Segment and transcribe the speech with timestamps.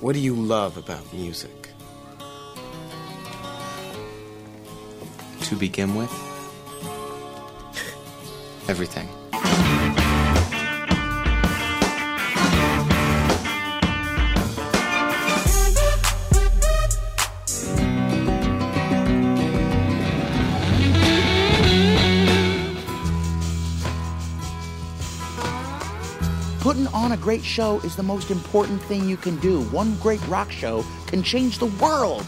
[0.00, 1.68] What do you love about music?
[5.42, 6.10] To begin with,
[8.66, 9.08] everything.
[27.10, 29.62] On a great show is the most important thing you can do.
[29.70, 32.24] One great rock show can change the world.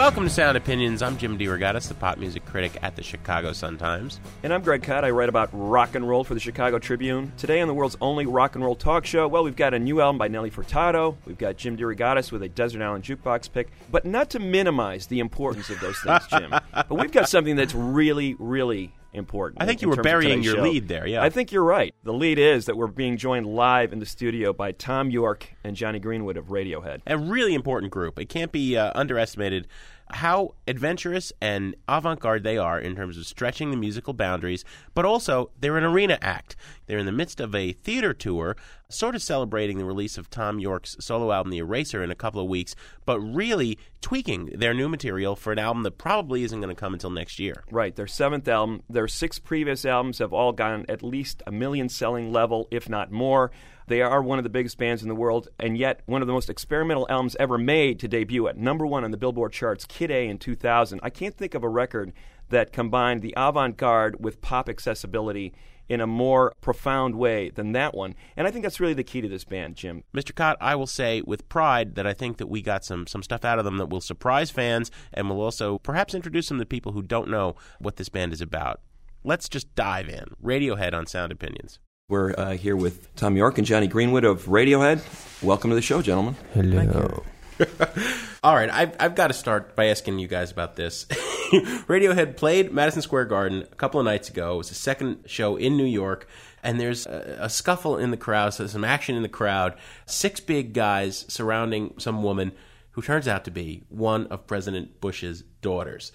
[0.00, 1.02] Welcome to Sound Opinions.
[1.02, 4.18] I'm Jim DeRogatis, the pop music critic at the Chicago Sun-Times.
[4.42, 5.04] And I'm Greg Kot.
[5.04, 7.30] I write about rock and roll for the Chicago Tribune.
[7.36, 10.00] Today on the world's only rock and roll talk show, well, we've got a new
[10.00, 11.16] album by Nelly Furtado.
[11.26, 13.68] We've got Jim DeRogatis with a Desert Island Jukebox pick.
[13.90, 16.48] But not to minimize the importance of those things, Jim.
[16.72, 19.62] but we've got something that's really, really important.
[19.62, 20.62] I think in you were burying your show.
[20.62, 21.22] lead there, yeah.
[21.22, 21.94] I think you're right.
[22.04, 25.76] The lead is that we're being joined live in the studio by Thom Yorke and
[25.76, 27.00] Jonny Greenwood of Radiohead.
[27.06, 28.18] A really important group.
[28.18, 29.66] It can't be uh, underestimated
[30.12, 35.50] how adventurous and avant-garde they are in terms of stretching the musical boundaries, but also
[35.58, 36.56] they're an arena act.
[36.86, 38.56] They're in the midst of a theater tour,
[38.88, 42.40] sort of celebrating the release of Thom Yorke's solo album The Eraser in a couple
[42.40, 46.74] of weeks, but really tweaking their new material for an album that probably isn't going
[46.74, 47.64] to come until next year.
[47.70, 48.82] Right, their seventh album.
[48.88, 53.12] Their six previous albums have all gone at least a million selling level, if not
[53.12, 53.50] more.
[53.90, 56.32] They are one of the biggest bands in the world, and yet one of the
[56.32, 60.12] most experimental albums ever made to debut at number one on the Billboard charts, Kid
[60.12, 61.00] A in 2000.
[61.02, 62.12] I can't think of a record
[62.50, 65.52] that combined the avant garde with pop accessibility
[65.88, 68.14] in a more profound way than that one.
[68.36, 70.04] And I think that's really the key to this band, Jim.
[70.14, 70.32] Mr.
[70.32, 73.44] Kot, I will say with pride that I think that we got some some stuff
[73.44, 76.92] out of them that will surprise fans and will also perhaps introduce them to people
[76.92, 78.82] who don't know what this band is about.
[79.24, 80.36] Let's just dive in.
[80.40, 81.80] Radiohead on Sound Opinions.
[82.10, 85.00] We're uh, here with Thom Yorke and Jonny Greenwood of Radiohead.
[85.44, 86.34] Welcome to the show, gentlemen.
[86.54, 87.22] Hello.
[88.42, 91.04] All right, I've, I've got to start by asking you guys about this.
[91.86, 94.54] Radiohead played Madison Square Garden a couple of nights ago.
[94.54, 96.26] It was the second show in New York,
[96.64, 99.76] and there's a, a scuffle in the crowd, so some action in the crowd.
[100.06, 102.50] Six big guys surrounding some woman
[102.92, 106.10] who turns out to be one of President Bush's daughters.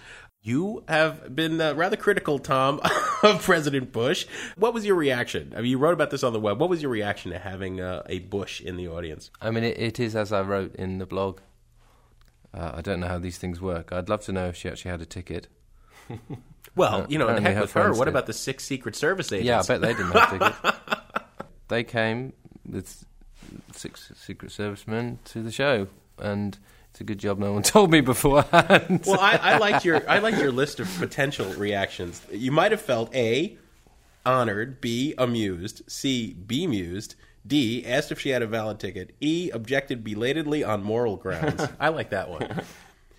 [0.45, 2.79] You have been uh, rather critical, Thom,
[3.23, 4.27] of President Bush.
[4.55, 5.51] What was your reaction?
[5.57, 6.59] I mean, you wrote about this on the web.
[6.59, 9.31] What was your reaction to having uh, a Bush in the audience?
[9.41, 11.39] I mean, it, it is as I wrote in the blog.
[12.53, 13.91] Uh, I don't know how these things work.
[13.91, 15.47] I'd love to know if she actually had a ticket.
[16.75, 17.93] Well, Uh, you know, and heck with her.
[17.93, 18.09] What did.
[18.09, 19.47] about the six Secret Service agents?
[19.47, 20.77] Yeah, I bet they didn't have tickets.
[21.69, 22.33] they came
[22.69, 23.05] with
[23.73, 25.87] six Secret Servicemen to the show,
[26.19, 26.57] and
[26.95, 29.03] it's a good job no one told me beforehand.
[29.05, 32.21] well, I, I liked your I liked your list of potential reactions.
[32.31, 33.57] You might have felt a
[34.25, 40.05] honored, b amused, c bemused, d asked if she had a valid ticket, e objected
[40.05, 41.67] belatedly on moral grounds.
[41.81, 42.61] I like that one.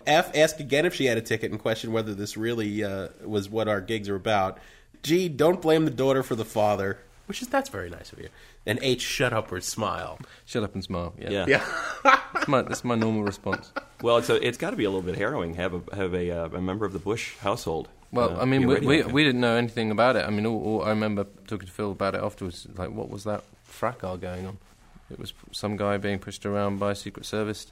[0.07, 3.47] F asked again if she had a ticket and questioned whether this really uh, was
[3.47, 4.57] what our gigs are about.
[5.03, 8.29] G don't blame the daughter for the father, which is that's very nice of you.
[8.65, 10.19] And H shut up or smile.
[10.45, 11.13] Shut up and smile.
[11.17, 11.45] Yeah, Yeah.
[11.47, 12.19] Yeah.
[12.33, 13.71] That's, my, that's my normal response.
[14.01, 16.31] Well, it's a, it's got to be a little bit harrowing have a have a,
[16.31, 17.87] uh, a member of the Bush household.
[18.11, 20.25] Well, uh, I mean, we, we, we didn't know anything about it.
[20.25, 22.67] I mean, all, all, I remember talking to Phil about it afterwards.
[22.75, 24.57] Like, what was that fracas going on?
[25.11, 27.67] It was some guy being pushed around by Secret Service.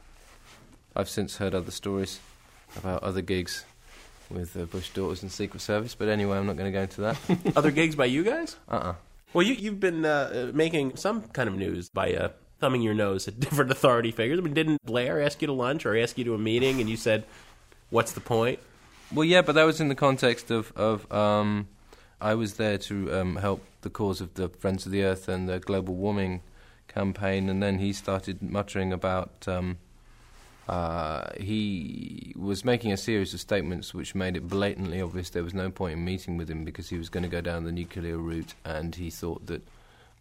[0.95, 2.19] I've since heard other stories
[2.77, 3.65] about other gigs
[4.29, 7.01] with uh, Bush daughters and Secret Service, but anyway, I'm not going to go into
[7.01, 7.17] that.
[7.55, 8.55] Other gigs by you guys?
[8.69, 8.95] uh-uh.
[9.35, 12.29] Well, you, you've been uh, making some kind of news by uh,
[12.61, 14.39] thumbing your nose at different authority figures.
[14.39, 16.89] I mean, didn't Blair ask you to lunch or ask you to a meeting, and
[16.89, 17.25] you said,
[17.89, 18.59] "What's the point?"
[19.13, 21.67] Well, yeah, but that was in the context of, of um,
[22.21, 25.49] I was there to um, help the cause of the Friends of the Earth and
[25.49, 26.41] the global warming
[26.87, 29.49] campaign, and then he started muttering about.
[29.49, 29.79] Um,
[30.67, 35.53] uh, he was making a series of statements which made it blatantly obvious there was
[35.53, 38.17] no point in meeting with him because he was going to go down the nuclear
[38.17, 39.61] route, and he thought that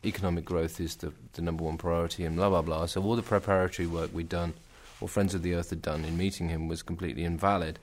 [0.05, 2.87] economic growth is the, the number one priority, and blah blah blah.
[2.87, 4.55] So all the preparatory work we'd done,
[5.01, 7.79] or Friends of the Earth had done in meeting him, was completely invalid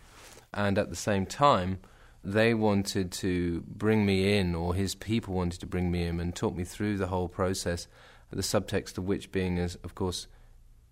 [0.53, 1.79] and at the same time,
[2.23, 6.35] they wanted to bring me in, or his people wanted to bring me in and
[6.35, 7.87] talk me through the whole process.
[8.29, 10.27] The subtext of which being is, of course,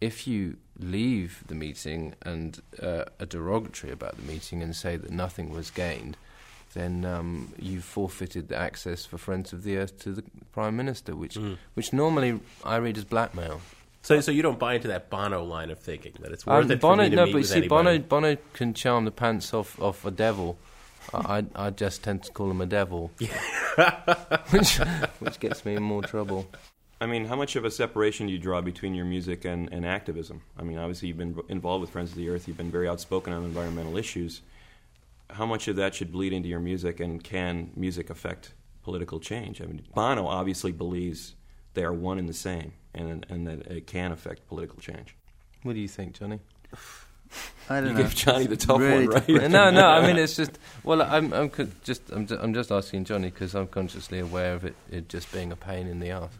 [0.01, 5.11] if you leave the meeting and uh, are derogatory about the meeting and say that
[5.11, 6.15] nothing was gained,
[6.73, 11.15] then um, you've forfeited the access for Friends of the Earth to the Prime Minister,
[11.15, 11.37] which,
[11.73, 13.61] which normally I read as blackmail.
[14.01, 16.71] So, so you don't buy into that Bono line of thinking that it's worth Um,
[16.71, 17.99] it Bono, for me to no, meet but with see, anybody.
[17.99, 20.57] Bono, Bono can charm the pants off, off a devil.
[21.13, 23.11] I, I just tend to call him a devil.
[24.51, 24.77] which
[25.19, 26.47] which gets me in more trouble.
[27.01, 29.85] I mean, how much of a separation do you draw between your music and, and
[29.85, 30.41] activism?
[30.57, 33.31] I mean, obviously, you've been involved with Friends of the Earth, you've been very outspoken
[33.31, 34.41] on environmental issues.
[35.29, 38.53] How much of that should bleed into your music, and can music affect
[38.83, 39.61] political change?
[39.61, 41.35] I mean, Bono obviously believes
[41.73, 45.15] they are one and the same, and, and that it can affect political change.
[45.63, 46.39] What do you think, Jonny?
[47.69, 48.01] I don't You know.
[48.01, 49.51] gave Jonny the It's tough really one, right?
[49.51, 49.87] no, no.
[49.87, 50.57] I mean, it's just.
[50.83, 51.51] Well, I'm, I'm
[51.83, 55.51] just, I'm, I'm just asking Jonny because I'm consciously aware of it, it just being
[55.51, 56.31] a pain in the ass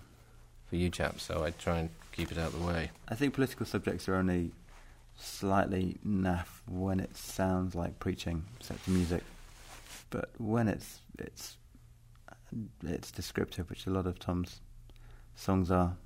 [0.70, 1.24] for you chaps.
[1.24, 2.92] So I try and keep it out of the way.
[3.08, 4.52] I think political subjects are only
[5.18, 9.24] slightly naff when it sounds like preaching set to music,
[10.10, 11.58] but when it's it's
[12.84, 14.62] it's descriptive, which a lot of Thom's
[15.36, 15.98] songs are,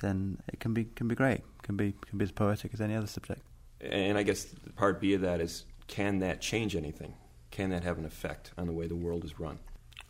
[0.00, 1.42] then it can be can be great.
[1.62, 3.42] Can be can be as poetic as any other subject.
[3.80, 7.14] And I guess part B of that is can that change anything?
[7.50, 9.58] Can that have an effect on the way the world is run?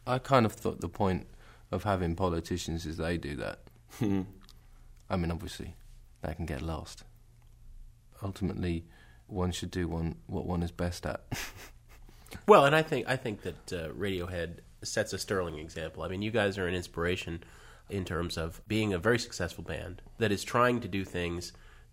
[0.06, 1.26] I kind of thought the point
[1.70, 3.60] of having politicians is they do that.
[4.00, 5.74] I mean, obviously,
[6.22, 7.04] they can get lost.
[8.22, 8.84] Ultimately,
[9.26, 11.24] one should do one what one is best at.
[12.46, 16.02] Well, and I think I think that uh, Radiohead sets a sterling example.
[16.02, 17.42] I mean, you guys are an inspiration
[17.88, 21.52] in terms of being a very successful band that is trying to do things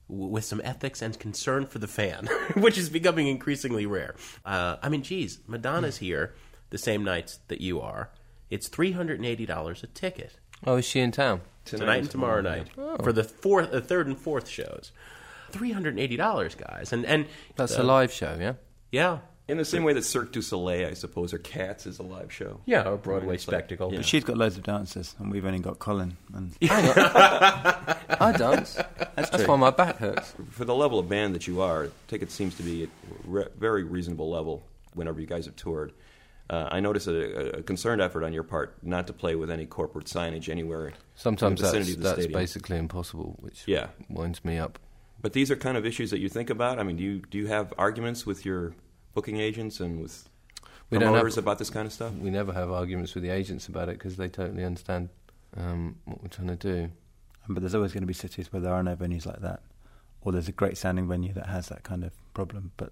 [0.10, 4.16] w- with some ethics and concern for the fan, which is becoming increasingly rare.
[4.44, 6.34] Uh, I mean, geez, Madonna's here
[6.72, 8.10] the same nights that you are.
[8.54, 11.42] It's three hundred and eighty dollars a ticket oh, is she in town?
[11.66, 12.68] tonight, and tomorrow night
[13.04, 14.92] for the fourth, the third and fourth shows.
[15.52, 18.54] Three hundred and eighty dollars, guys, and and That's uh, a live show, yeah.
[18.92, 22.04] Yeah, In the same way that Cirque du Soleil, I suppose, or Cats is a
[22.04, 22.60] live show.
[22.66, 23.90] yeah, a Broadway Right, like- spectacle.
[23.92, 23.98] yeah.
[23.98, 26.16] But she's got loads of dancers, and we've only got Colin.
[26.36, 28.76] And I dance.
[29.16, 29.46] That's, true.
[29.48, 30.34] why my back hurts.
[30.52, 32.88] For the level of band that you are, ticket seems to be a
[33.26, 34.64] re- very reasonable level
[34.94, 35.92] whenever you guys have toured.
[36.50, 39.66] Uh, I notice a, a concerned effort on your part not to play with any
[39.66, 40.92] corporate signage anywhere.
[41.16, 42.40] Sometimes in the that's, vicinity of the that's stadium.
[42.40, 43.88] basically impossible, which Yeah.
[44.10, 44.78] winds me up.
[45.22, 46.80] But these are kind of issues that you think about.
[46.80, 48.74] I mean, do you do you have arguments with your
[49.14, 50.28] booking agents and with
[50.90, 52.14] We don't promoters have- about this kind of stuff?
[52.14, 55.10] We never have arguments with the agents about it because they totally understand
[55.56, 56.90] um, what we're trying to do.
[57.48, 59.62] but there's always going to be cities where there are no venues like that,
[60.22, 62.72] or there's a great sounding venue that has that kind of problem.
[62.76, 62.92] But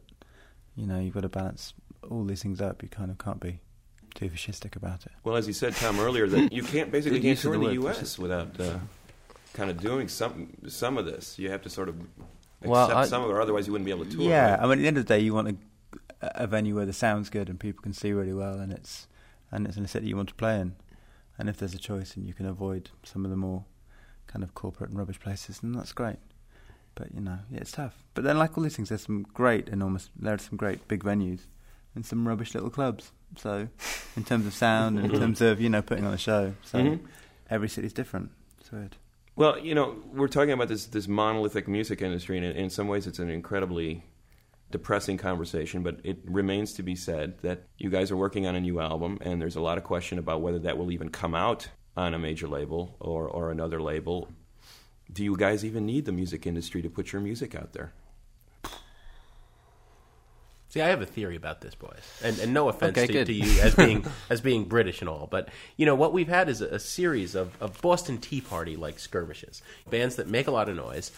[0.75, 1.73] you know, you've got to balance
[2.09, 2.81] all these things up.
[2.83, 3.59] You kind of can't be
[4.15, 5.11] too fascistic about it.
[5.23, 8.17] Well, as you said, Thom, earlier, that you can't basically can't tour in the U.S.
[8.19, 8.79] without uh,
[9.53, 11.37] kind of doing some some of this.
[11.39, 13.85] You have to sort of accept Well, I- some of it, or otherwise you wouldn't
[13.85, 14.21] be able to tour.
[14.23, 14.59] Yeah, right?
[14.59, 15.49] I mean, at the end of the day, you want
[16.21, 19.07] a, a venue where the sound's good and people can see really well, and it's
[19.51, 20.75] and it's in a city you want to play in.
[21.37, 23.65] And if there's a choice and you can avoid some of the more
[24.27, 26.17] kind of corporate and rubbish places, then that's great.
[26.93, 28.03] But you know, yeah, it's tough.
[28.13, 30.09] But then, like all these things, there's some great, enormous.
[30.15, 31.41] There are some great big venues
[31.95, 33.11] and some rubbish little clubs.
[33.37, 33.67] So,
[34.17, 36.79] in terms of sound and in terms of you know putting on a show, so
[36.79, 36.99] Mhm.
[37.49, 38.31] every city's different.
[38.71, 38.95] Weird.
[39.35, 42.87] Well, you know, we're talking about this this monolithic music industry, and in, in some
[42.87, 44.03] ways, it's an incredibly
[44.69, 45.83] depressing conversation.
[45.83, 49.17] But it remains to be said that you guys are working on a new album,
[49.21, 51.67] and there's a lot of question about whether that will even come out
[51.97, 54.29] on a major label or or another label.
[55.11, 57.91] Do you guys even need the music industry to put your music out there?
[60.71, 63.33] See, I have a theory about this, boys, and, and no offense Okay, to, to
[63.33, 66.61] you as being as being British and all, but you know what we've had is
[66.61, 70.69] a, a series of, of Boston Tea Party like skirmishes, bands that make a lot
[70.69, 71.11] of noise,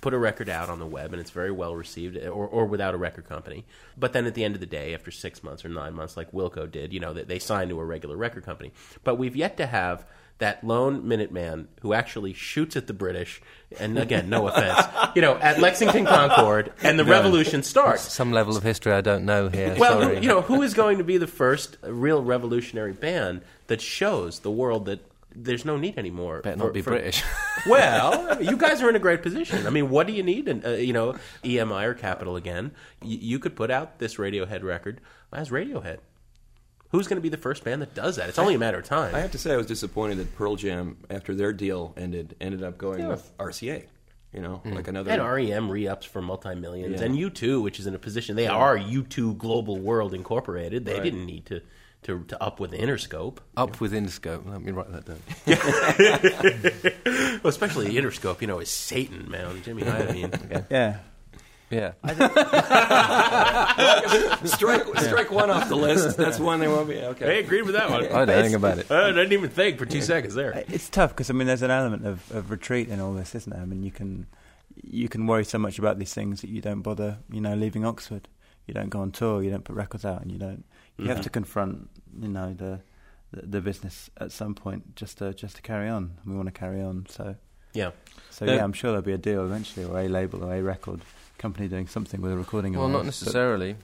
[0.00, 2.94] put a record out on the web, and it's very well received, or, or without
[2.94, 3.64] a record company.
[3.98, 6.30] But then at the end of the day, after six months or nine months, like
[6.30, 8.70] Wilco did, you know, they, they signed to a regular record company.
[9.02, 10.04] But we've yet to have
[10.40, 13.40] that lone Minuteman who actually shoots at the British,
[13.78, 18.12] and again, no offense, you know, at Lexington Concord, and the revolution starts.
[18.12, 19.76] Some level of history I don't know here.
[19.78, 20.18] Well, Sorry.
[20.20, 24.50] you know, who is going to be the first real revolutionary band that shows the
[24.50, 25.00] world that
[25.34, 26.40] there's no need anymore?
[26.42, 27.22] better for- not be for- British.
[27.68, 29.66] Well, you guys are in a great position.
[29.66, 30.48] I mean, what do you need?
[30.48, 32.70] And uh, you know, EMI or Capitol again.
[33.02, 35.98] Y- you could put out this Radiohead record as Radiohead.
[36.90, 38.28] Who's going to be the first band that does that?
[38.28, 39.14] It's only a matter of time.
[39.14, 42.62] I have to say, I was disappointed that Pearl Jam, after their deal ended, ended
[42.64, 43.84] up going with RCA.
[44.32, 44.74] You know, hmm.
[44.74, 45.10] like another.
[45.10, 47.06] and REM re-ups for multi-millions, Yeah.
[47.06, 50.84] and U2, which is in a position they are U2 Global World Incorporated.
[50.84, 51.02] They Right.
[51.02, 51.62] didn't need to,
[52.02, 53.38] to to up with Interscope.
[53.56, 54.48] Up within Interscope.
[54.48, 55.18] Let me write that down.
[57.42, 59.62] Well, especially Interscope, you know, is Satan, man.
[59.62, 60.66] Jimmy Iovine.
[60.70, 60.98] Yeah,
[61.70, 61.92] Yeah.
[64.44, 66.16] strike, strike one off the list.
[66.16, 66.98] That's one they won't be.
[66.98, 67.26] Okay.
[67.26, 68.06] I agreed with that one.
[68.06, 68.90] I don't think about it.
[68.90, 70.64] I didn't even think for two seconds there.
[70.68, 73.52] It's tough because I mean, there's an element of, of retreat in all this, isn't
[73.52, 73.62] there?
[73.62, 74.26] I mean, you can
[74.82, 77.84] you can worry so much about these things that you don't bother, you know, leaving
[77.84, 78.28] Oxford.
[78.66, 79.42] You don't go on tour.
[79.42, 80.64] You don't put records out, and you don't.
[80.96, 81.24] You have mm-hmm.
[81.24, 81.88] to confront,
[82.20, 82.80] you know, the
[83.32, 86.18] the, the business at some point just to just to carry on.
[86.22, 87.36] And we want to carry on, so
[87.74, 87.90] Yeah.
[88.30, 90.62] so The- yeah, I'm sure there'll be a deal eventually, or a label or a
[90.62, 91.00] record
[91.40, 92.74] company doing something with a recording.
[92.74, 93.04] of Well, not.
[93.04, 93.76] Necessarily.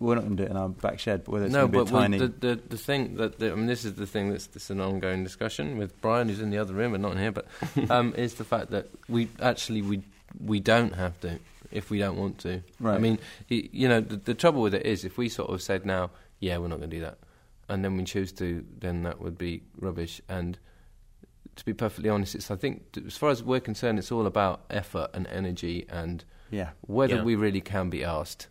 [0.00, 1.86] We're not going to do it in our back shed, but whether it's no, going
[1.86, 2.18] to but be a tiny.
[2.18, 4.80] the, the the thing that the, I mean, this is the thing that's, that's an
[4.80, 7.46] ongoing discussion with Brian, who's in the other room and not in here, but
[7.90, 10.02] um, is the fact that we actually we
[10.44, 11.38] we don't have to
[11.70, 12.62] if we don't want to.
[12.80, 12.96] Right.
[12.96, 15.86] I mean, you know, the, the trouble with it is if we sort of said
[15.86, 17.18] now, yeah, we're not going to do that,
[17.68, 20.20] and then we choose to, then that would be rubbish.
[20.28, 20.58] And
[21.54, 24.64] to be perfectly honest, it's I think as far as we're concerned, it's all about
[24.68, 27.22] effort and energy and yeah, whether Yeah.
[27.24, 28.46] we really can be asked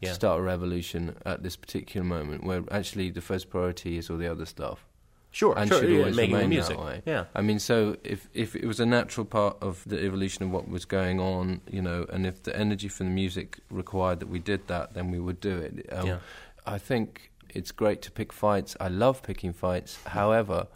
[0.00, 0.10] Yeah.
[0.10, 4.16] to start a revolution at this particular moment, where actually the first priority is all
[4.18, 4.86] the other stuff.
[5.32, 5.54] Sure.
[5.56, 5.80] And sure.
[5.80, 6.76] should yeah, always making the remain music.
[6.76, 7.02] that way.
[7.06, 7.24] Yeah.
[7.34, 10.68] I mean, so if if it was a natural part of the evolution of what
[10.68, 14.38] was going on, you know, and if the energy from the music required that we
[14.40, 15.86] did that, then we would do it.
[15.92, 16.18] Um, Yeah.
[16.66, 18.76] I think it's great to pick fights.
[18.80, 19.98] I love picking fights.
[20.06, 20.66] However,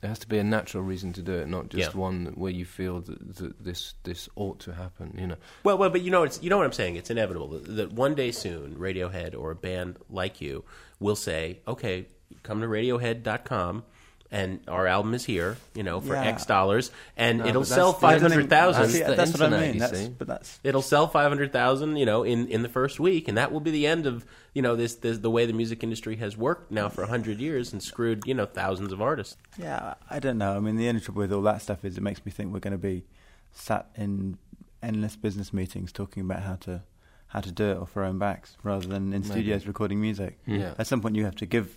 [0.00, 1.98] there has to be a natural reason to do it, not just Yeah.
[2.00, 5.16] one where you feel that, that this this ought to happen.
[5.18, 6.96] You know, Well, well, but you know, it's, you know what I'm saying.
[6.96, 10.64] It's inevitable that, that one day soon, Radiohead or a band like you
[11.00, 12.06] will say, "Okay,
[12.42, 13.84] come to Radiohead.com."
[14.30, 16.24] And our album is here, you know, for Yeah.
[16.24, 18.82] X dollars, and No, it'll sell five hundred thousand.
[18.82, 19.78] That's See, the that's what I mean.
[19.78, 23.28] That's, but that's It'll sell five hundred thousand, you know, in, in the first week,
[23.28, 25.84] and that will be the end of you know this, this the way the music
[25.84, 29.36] industry has worked now for hundred years and screwed you know thousands of artists.
[29.56, 30.56] Yeah, I don't know.
[30.56, 32.58] I mean, the only trouble with all that stuff is it makes me think we're
[32.60, 33.04] going to be
[33.52, 34.38] sat in
[34.82, 36.82] endless business meetings talking about how to
[37.28, 39.24] how to do it off our own backs, rather than in Maybe.
[39.24, 40.38] studios recording music.
[40.46, 40.74] Yeah.
[40.78, 41.76] At some point, you have to give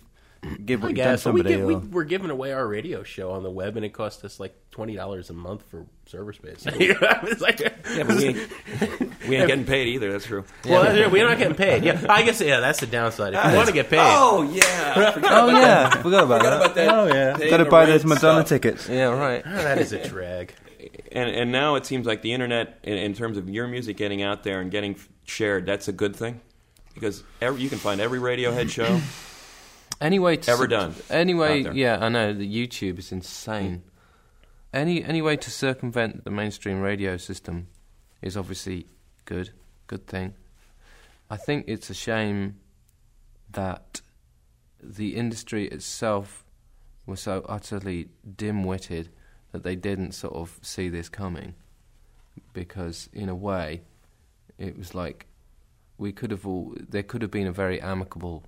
[0.64, 1.56] give I what you've done guess but we, somebody.
[1.56, 4.24] give, we or- we're giving away our radio show on the web, and it cost
[4.24, 6.64] us like twenty dollars a month for server space.
[6.74, 8.48] It's like- Yeah, but we ain't,
[9.28, 10.10] we ain't getting paid either.
[10.12, 10.44] That's true.
[10.64, 11.84] well, that's- we're not getting paid.
[11.84, 13.34] Yeah, I guess yeah, that's the downside.
[13.34, 16.52] If you ah, want to get paid, Oh yeah, oh yeah, forgot about that.
[16.54, 16.88] about that.
[16.88, 18.48] Oh yeah, got to buy those Madonna stuff.
[18.48, 18.88] tickets.
[18.88, 19.42] yeah, right.
[19.44, 20.54] Oh, that is a drag.
[21.12, 24.22] and and now it seems like the internet, in, in terms of your music getting
[24.22, 26.40] out there and getting shared, that's a good thing
[26.94, 29.00] because every, you can find every Radiohead show.
[30.00, 33.82] Anyway, to Ever done Anyway, yeah, I know the YouTube is insane.
[34.72, 37.66] Any any way to circumvent the mainstream radio system
[38.22, 38.86] is obviously
[39.24, 39.50] good,
[39.86, 40.34] good thing.
[41.28, 42.56] I think it's a shame
[43.52, 44.00] that
[44.82, 46.44] the industry itself
[47.06, 49.10] was so utterly dim-witted
[49.52, 51.54] that they didn't sort of see this coming,
[52.52, 53.82] because in a way,
[54.58, 55.26] it was like
[55.98, 58.44] we could have all there could have been a very amicable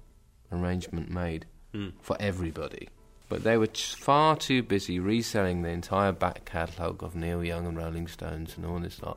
[0.53, 1.89] arrangement made hmm.
[2.01, 2.89] for everybody.
[3.29, 7.77] But they were far too busy reselling the entire back catalogue of Neil Young and
[7.77, 9.17] Rolling Stones and all this lot,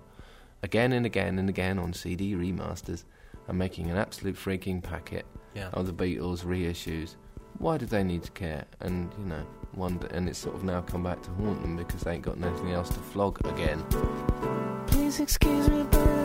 [0.63, 3.04] again and again and again on CD remasters,
[3.48, 5.70] and making an absolute freaking packet Yeah.
[5.74, 7.15] of the Beatles reissues.
[7.58, 8.65] Why did they need to care?
[8.80, 12.01] And you know, wonder, and it's sort of now come back to haunt them because
[12.01, 13.84] they ain't got nothing else to flog again.
[14.88, 16.25] Please excuse me, but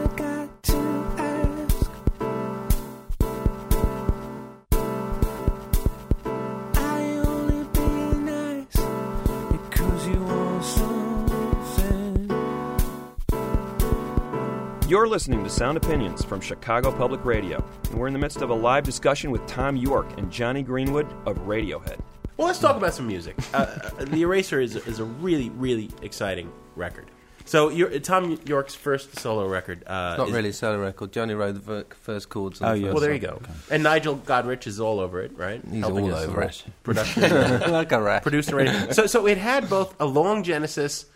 [15.00, 18.50] You're listening to Sound Opinions from Chicago Public Radio, and we're in the midst of
[18.50, 21.98] a live discussion with Thom Yorke and Jonny Greenwood of Radiohead.
[22.36, 23.34] Well, let's talk about some music.
[23.54, 27.06] Uh, uh, the Eraser is is a really really exciting record.
[27.46, 29.84] So your, Thom Yorke's first solo record.
[29.86, 31.12] Uh, Not is- really a solo record.
[31.12, 32.60] Jonny wrote the first chords.
[32.60, 32.84] On Oh, the yeah.
[32.88, 33.38] first Well, there you song.
[33.38, 33.74] go.
[33.74, 35.62] And Nigel Godrich is all over it, right?
[35.64, 36.62] He's Helping all over it.
[36.82, 37.22] Production,
[37.72, 38.22] like a rat.
[38.22, 38.58] producer.
[38.58, 41.06] and- So, so it had both a long genesis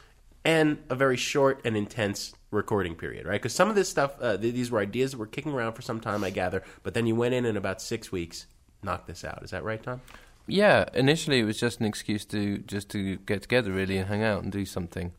[0.42, 3.40] and a very short and intense recording period, right?
[3.40, 5.82] Because some of this stuff, uh, th- these were ideas that were kicking around for
[5.82, 6.62] some time, I gather.
[6.82, 8.46] But then you went in and about six weeks,
[8.82, 9.42] knocked this out.
[9.42, 10.00] Is that right, Thom?
[10.46, 14.22] Yeah, initially it was just an excuse to just to get together really and hang
[14.22, 15.12] out and do something.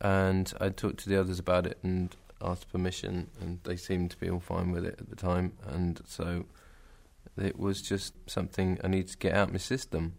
[0.00, 4.16] And I talked to the others about it and asked permission, and they seemed to
[4.16, 5.52] be all fine with it at the time.
[5.66, 6.46] And so
[7.36, 10.14] it was just something I needed to get out of my system,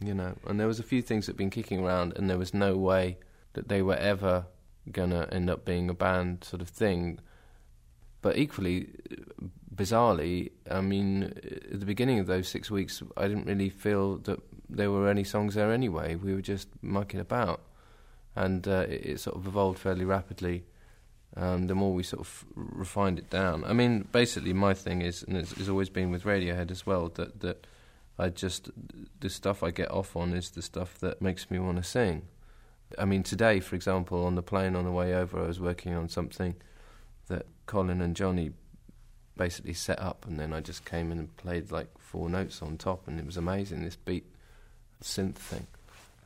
[0.00, 0.36] you know.
[0.46, 2.76] And there was a few things that had been kicking around, and there was no
[2.76, 3.18] way
[3.52, 4.46] that they were ever
[4.90, 7.20] gonna end up being a band sort of thing.
[8.22, 8.88] But equally,
[9.74, 11.22] bizarrely, I mean,
[11.72, 15.24] at the beginning of those six weeks, I didn't really feel that there were any
[15.24, 16.16] songs there anyway.
[16.16, 17.62] We were just mucking about,
[18.36, 20.64] and uh, it, it sort of evolved fairly rapidly.
[21.36, 23.64] Um, the more we sort of refined it down.
[23.64, 27.08] I mean, basically, my thing is, and it's, it's always been with Radiohead as well,
[27.14, 27.66] that that
[28.18, 28.70] I just
[29.20, 32.26] the stuff I get off on is the stuff that makes me want to sing.
[32.98, 35.94] I mean, today, for example, on the plane on the way over, I was working
[35.94, 36.54] on something
[37.28, 38.52] that Colin and Jonny
[39.36, 42.76] basically set up, and then I just came in and played like four notes on
[42.76, 43.84] top, and it was amazing.
[43.84, 44.26] This beat
[45.02, 45.66] synth thing,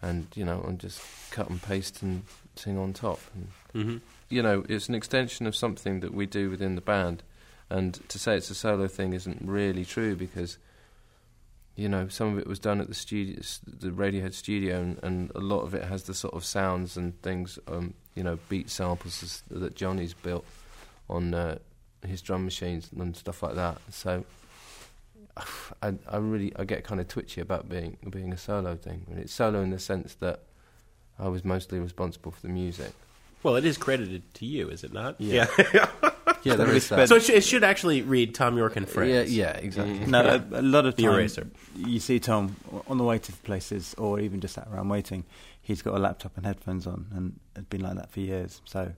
[0.02, 2.22] and you know, and just cut and paste and
[2.56, 3.20] sing on top.
[3.34, 3.96] And hmm
[4.28, 7.22] you know, it's an extension of something that we do within the band.
[7.70, 10.58] And to say it's a solo thing isn't really true because,
[11.76, 15.32] you know, some of it was done at the studio, the Radiohead studio, and, and
[15.34, 18.70] a lot of it has the sort of sounds and things, um, you know, beat
[18.70, 20.44] samples that Jonny's built
[21.10, 21.58] on uh,
[22.06, 23.78] his drum machines and stuff like that.
[23.90, 24.24] So,
[25.82, 29.06] I, I really, I get kind of twitchy about being being a solo thing.
[29.10, 30.42] And it's solo in the sense that
[31.18, 32.92] I was mostly responsible for the music.
[33.42, 35.20] Well, it is credited to you, is it not?
[35.20, 35.48] Yeah.
[35.74, 35.90] Yeah,
[36.44, 37.08] there we is spent- that.
[37.08, 39.32] so it, sh- it should actually read Thom Yorke and Friends.
[39.32, 40.06] Yeah, yeah, exactly.
[40.06, 41.46] No, a, a lot of The time eraser.
[41.76, 45.24] you see Thom on the way to places, or even just sat around waiting.
[45.62, 48.60] He's got a laptop and headphones on, and it's been like that for years.
[48.66, 48.92] So,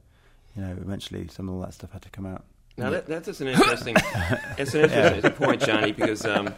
[0.56, 2.44] you know, eventually some of all that stuff had to come out.
[2.76, 3.94] Now that, that's just an interesting,
[4.58, 6.52] it's an interesting point, Jonny, because um,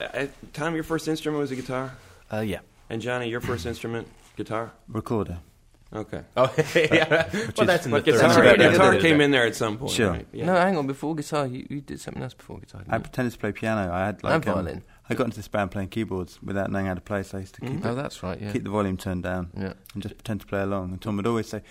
[0.00, 1.92] I, Thom, your first instrument was a guitar,
[2.32, 2.60] Uh, yeah.
[2.90, 4.70] and Jonny, your first instrument, guitar.
[4.88, 5.38] Recorder,
[5.90, 7.30] Okay, Oh, yeah.
[7.56, 8.58] well, that's in the but third guitar, grade.
[8.58, 9.00] guitar Yeah.
[9.00, 9.92] came in there at some point.
[9.92, 10.10] Sure.
[10.10, 10.26] right?
[10.32, 10.44] Yeah.
[10.44, 10.86] No, hang on.
[10.86, 12.82] Before guitar, you, you did something else before guitar.
[12.82, 13.02] Didn't I you?
[13.02, 13.90] pretended to play piano.
[13.90, 14.82] I had like And um, violin.
[15.08, 17.54] I got into this band playing keyboards without knowing how to play, so I used
[17.54, 18.38] to keep Oh, it, that's right.
[18.38, 18.52] Yeah.
[18.52, 19.72] keep the volume turned down yeah.
[19.94, 20.90] and just pretend to play along.
[20.92, 21.62] And Thom would always say,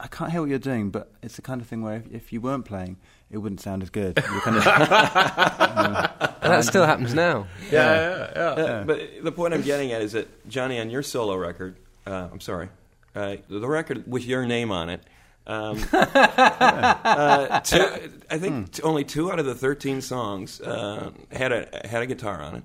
[0.00, 2.32] "I can't hear what you're doing, but it's the kind of thing where if, if
[2.32, 2.96] you weren't playing,
[3.30, 4.66] it wouldn't sound as good." You're kind of,
[6.42, 7.46] And that still happens now.
[7.70, 8.42] Yeah, yeah, yeah.
[8.64, 11.76] Uh, but the point I'm getting at is that Jonny, on your solo record,
[12.06, 12.68] uh, I'm sorry,
[13.16, 15.02] uh, the record with your name on it.
[15.48, 21.52] Um, uh, two, I think t- only two out of the 13 songs uh, had
[21.52, 22.62] a had a guitar on it.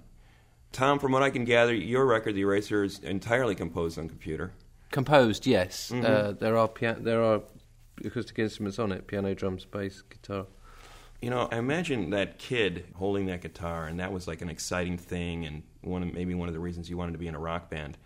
[0.71, 4.51] Thom, from what I can gather, your record, The Eraser, is entirely composed on computer.
[4.91, 5.91] Composed, yes.
[5.93, 6.03] Mhm.
[6.05, 7.41] Uh, there are pia- there are
[8.03, 10.47] acoustic instruments on it: piano, drums, bass, guitar.
[11.21, 14.97] You know, I imagine that kid holding that guitar, and that was like an exciting
[14.97, 17.39] thing, and one of, maybe one of the reasons you wanted to be in a
[17.39, 17.97] rock band.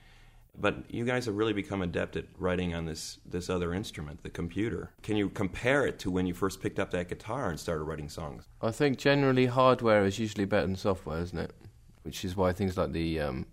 [0.59, 4.30] But you guys have really become adept at writing on this this other instrument, the
[4.30, 4.91] computer.
[5.03, 8.10] Can you compare it to when you first picked up that guitar and started writing
[8.10, 8.47] songs?
[8.62, 11.51] I think generally hardware is usually better than software, isn't it?
[12.03, 13.45] Which is why things like the um,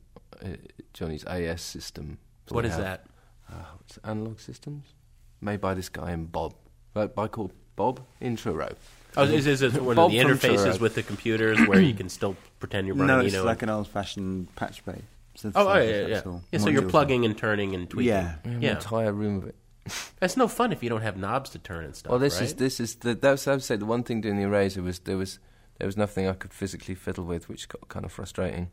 [0.42, 0.48] uh,
[0.94, 2.18] Jonny's AS system.
[2.48, 3.07] What is have- that?
[3.50, 4.94] Uh, it's analog systems,
[5.40, 6.55] made by this guy in Bob,
[6.94, 8.66] right, by called Bob Intro.
[9.14, 10.79] Oh, is, is it one Bob of the interfaces Truro.
[10.79, 13.09] with the computers where you can still pretend you're running?
[13.09, 15.03] no, you it's know, like an old-fashioned patch bay.
[15.45, 16.38] Oh, oh, yeah, yeah, yeah.
[16.53, 18.09] Yeah, so you're plugging and turning and tweaking.
[18.09, 18.35] Yeah.
[18.45, 18.71] We have Yeah.
[18.73, 19.55] entire room of it.
[20.21, 22.11] That's no fun if you don't have knobs to turn and stuff.
[22.11, 22.45] Well, this right?
[22.45, 25.01] is this is the, that's I would say the one thing doing the eraser was
[25.01, 25.40] there was
[25.79, 28.71] there was nothing I could physically fiddle with, which got kind of frustrating.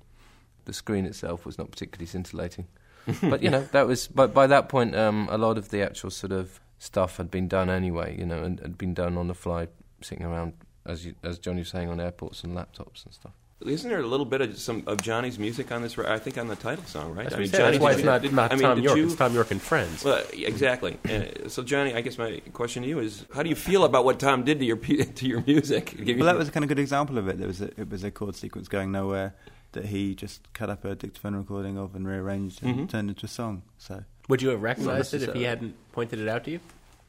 [0.65, 2.67] The screen itself was not particularly scintillating,
[3.23, 4.07] but you know that was.
[4.07, 7.47] But by that point, um, a lot of the actual sort of stuff had been
[7.47, 9.67] done anyway, you know, and had been done on the fly,
[10.01, 10.53] sitting around
[10.85, 13.33] as you, as Jonny was saying on airports and laptops and stuff.
[13.65, 15.97] Isn't there a little bit of some of Jonny's music on this?
[15.99, 17.23] I think on the title song, right?
[17.29, 17.73] That's, I what mean, he said.
[17.73, 18.97] That's why did it's not, did- not I mean, Tom did York.
[18.97, 20.01] you- It's Thom Yorke and Friends.
[20.03, 20.97] Well, exactly.
[21.09, 24.05] Uh, so, Jonny, I guess my question to you is: How do you feel about
[24.05, 25.93] what Thom did to your to your music?
[25.97, 27.37] Give you- Well, that was a kind of good example of it.
[27.37, 29.35] There was a, it was a chord sequence going nowhere
[29.73, 32.89] that he just cut up a dictaphone recording of and rearranged and Mhm.
[32.89, 33.63] turned into a song.
[33.77, 36.51] So Would you have recognized this it is if he hadn't pointed it out to
[36.51, 36.59] you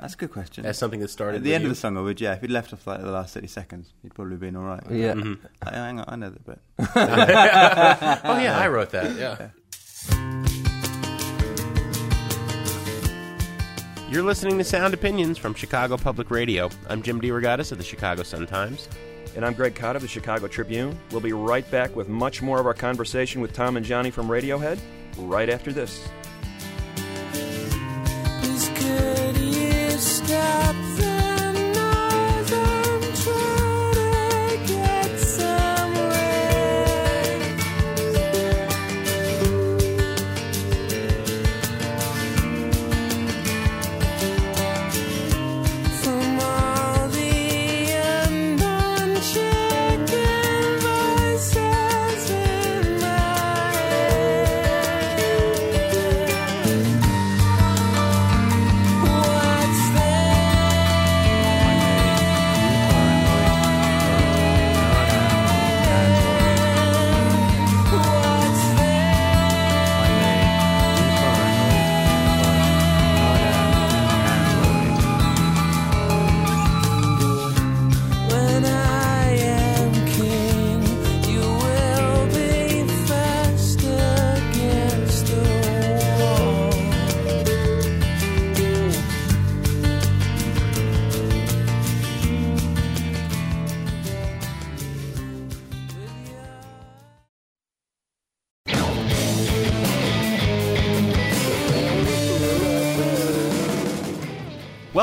[0.01, 0.65] that's a good question.
[0.67, 1.71] as something that started At the end you?
[1.71, 2.21] of the song, I would.
[2.21, 4.83] Yeah, if he'd left off like the last thirty seconds, he'd probably been all right.
[4.91, 5.13] Yeah.
[5.21, 5.39] Mhm.
[5.63, 6.59] I, hang on, I know that bit.
[6.79, 9.17] oh yeah, I wrote that.
[9.17, 9.51] Yeah.
[14.09, 16.69] You're listening to Sound Opinions from Chicago Public Radio.
[16.89, 18.89] I'm Jim DeRogatis of the Chicago Sun Times.
[19.37, 20.99] And I'm Greg Cotta of the Chicago Tribune.
[21.13, 24.27] We'll be right back with much more of our conversation with Thom and Jonny from
[24.27, 24.81] Radiohead
[25.17, 26.09] right after this.
[30.41, 31.10] You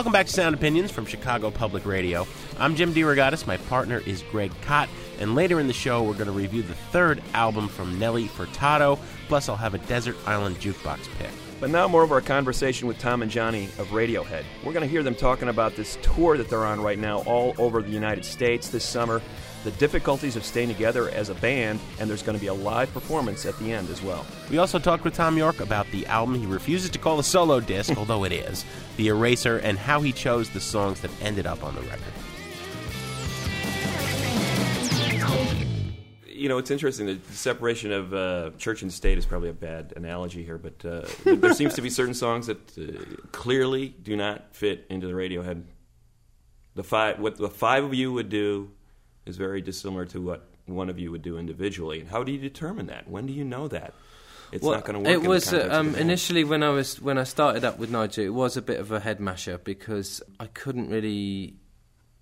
[0.08, 2.26] Welcome back to Sound Opinions from Chicago Public Radio.
[2.58, 3.46] I'm Jim DeRogatis.
[3.46, 4.88] My partner is Greg Kot.
[5.20, 8.98] And later in the show, we're going to review the third album from Nelly Furtado.
[9.28, 11.32] Plus, I'll have a Desert Island Jukebox pick.
[11.60, 14.46] But now more of our conversation with Thom and Jonny of Radiohead.
[14.64, 17.54] We're going to hear them talking about this tour that they're on right now all
[17.58, 19.22] over the United States this summer,
[19.68, 22.92] the difficulties of staying together as a band, and there's going to be a live
[22.94, 24.26] performance at the end as well.
[24.50, 27.60] We also talked with Thom Yorke about the album he refuses to call a solo
[27.60, 28.64] disc, although it is,
[28.96, 32.14] The Eraser, and how he chose the songs that ended up on the record.
[36.30, 37.08] you know, it's interesting.
[37.08, 41.02] The separation of uh, church and state is probably a bad analogy here, but uh,
[41.26, 45.64] there seems to be certain songs that uh, clearly do not fit into the Radiohead.
[46.76, 48.70] The five, what the five of you would do,
[49.28, 52.00] is very dissimilar to what one of you would do individually.
[52.02, 53.10] And how do you determine that?
[53.10, 53.94] When do you know that
[54.52, 55.24] it's Well, not going to work?
[55.24, 58.26] It was of um, initially when I was when I started up with Nigel.
[58.26, 61.56] It was a bit of a head masher because I couldn't really.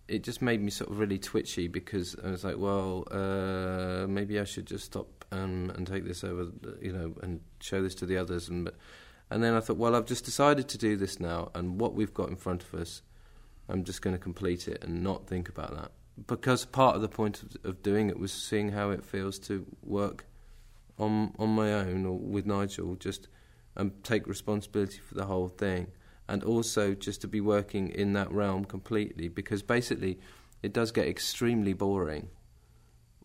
[0.07, 4.39] It just made me sort of really twitchy because I was like, well, uh, maybe
[4.39, 8.05] I should just stop um, and take this over, you know, and show this to
[8.05, 8.47] the others.
[8.47, 8.69] And
[9.31, 12.13] and then I thought, well, I've just decided to do this now, and what we've
[12.13, 13.01] got in front of us,
[13.67, 15.91] I'm just going to complete it and not think about that.
[16.27, 19.65] Because part of the point of, of doing it was seeing how it feels to
[19.83, 20.25] work
[20.97, 23.27] on on my own or with Nigel, just
[23.75, 25.87] and take responsibility for the whole thing,
[26.27, 29.27] and also just to be working in that realm completely.
[29.27, 30.19] Because basically,
[30.63, 32.29] it does get extremely boring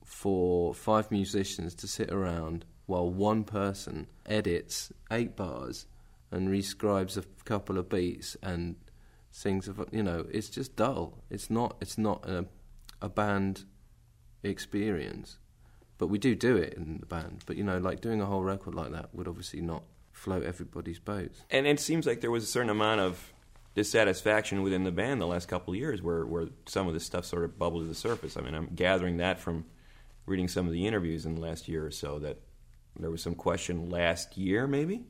[0.04, 5.86] for five musicians to sit around while one person edits eight bars
[6.32, 8.74] and rescribes a couple of beats and
[9.30, 12.44] sings of you know it's just dull it's not it's not a,
[13.02, 13.64] a band
[14.42, 15.38] experience
[15.98, 18.42] but we do do it in the band but you know like doing a whole
[18.42, 19.82] record like that would obviously not
[20.12, 23.32] float everybody's boats And it seems like there was a certain amount of
[23.74, 27.24] dissatisfaction within the band the last couple of years where, where some of this stuff
[27.24, 28.36] sort of bubbled to the surface.
[28.36, 29.64] I mean, I'm gathering that from
[30.26, 32.38] reading some of the interviews in the last year or so that
[32.98, 35.04] there was some question last year, maybe,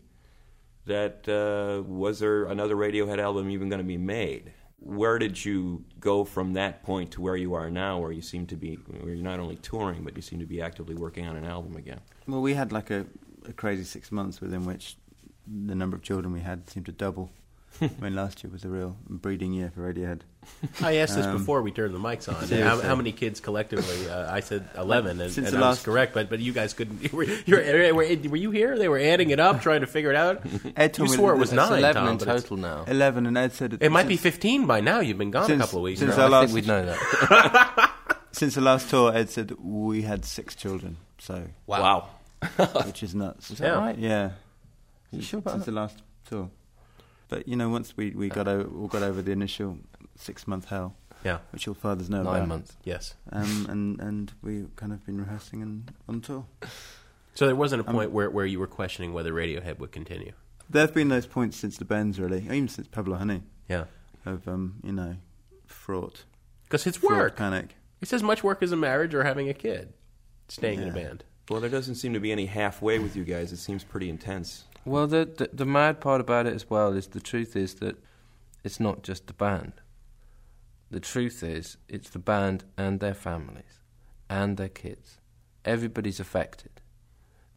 [0.86, 4.52] that uh, was there another Radiohead album even going to be made?
[4.80, 8.46] Where did you go from that point to where you are now, where you seem
[8.46, 11.36] to be, where you're not only touring, but you seem to be actively working on
[11.36, 12.00] an album again?
[12.26, 13.06] Well, we had like a,
[13.46, 14.96] a crazy six months within which
[15.46, 17.30] the number of children we had seemed to double.
[17.80, 20.20] I mean, last year was a real breeding year for Radiohead.
[20.82, 22.34] I asked this Um, before we turned the mics on.
[22.62, 24.08] How, how many kids collectively?
[24.08, 26.12] Uh, I said eleven, and, Since and the I was last- correct.
[26.14, 27.12] But but you guys couldn't.
[27.12, 28.76] Were, you're, were, were you here?
[28.78, 30.44] They were adding it up, trying to figure it out.
[30.76, 31.78] Ed You told me swore that it was it's nine.
[31.78, 35.00] 11 Thom, in total now 11, and Ed said It might be fifteen by now.
[35.00, 36.00] You've been gone Since- a couple of weeks.
[36.00, 36.22] since now.
[36.24, 37.90] our I last- think we'd know that
[38.32, 42.08] Since the last tour, Ed said we had six children, so Wow.
[42.86, 43.50] which is nuts.
[43.50, 44.30] is that right Yeah.
[45.12, 46.50] you sure about Since that the last tour.
[47.30, 49.78] But you know, once we, we got over, all got over the initial
[50.16, 51.38] six month hell, Yeah.
[51.52, 53.14] which your fathers know nine about, months Yes.
[53.32, 56.44] um, and and we kind of been rehearsing and on tour.
[57.34, 60.32] So there wasn't a Um, point where, where you were questioning whether Radiohead would continue.
[60.68, 63.84] There have been those points since the Bends, really, even since Pablo Honey, Yeah.
[64.26, 65.16] of um, you know,
[65.66, 66.24] fraught,
[66.64, 67.36] Because it's fraught work.
[67.36, 67.76] panic.
[68.00, 69.92] It's as much work as a marriage or having a kid.
[70.48, 71.22] Staying in a band.
[71.48, 73.52] Well, there doesn't seem to be any halfway with you guys.
[73.52, 74.64] It seems pretty intense.
[74.84, 77.96] Well, the, the the mad part about it as well is the truth is that
[78.64, 79.74] it's not just the band.
[80.90, 83.80] The truth is it's the band and their families
[84.28, 85.18] and their kids.
[85.64, 86.80] Everybody's affected.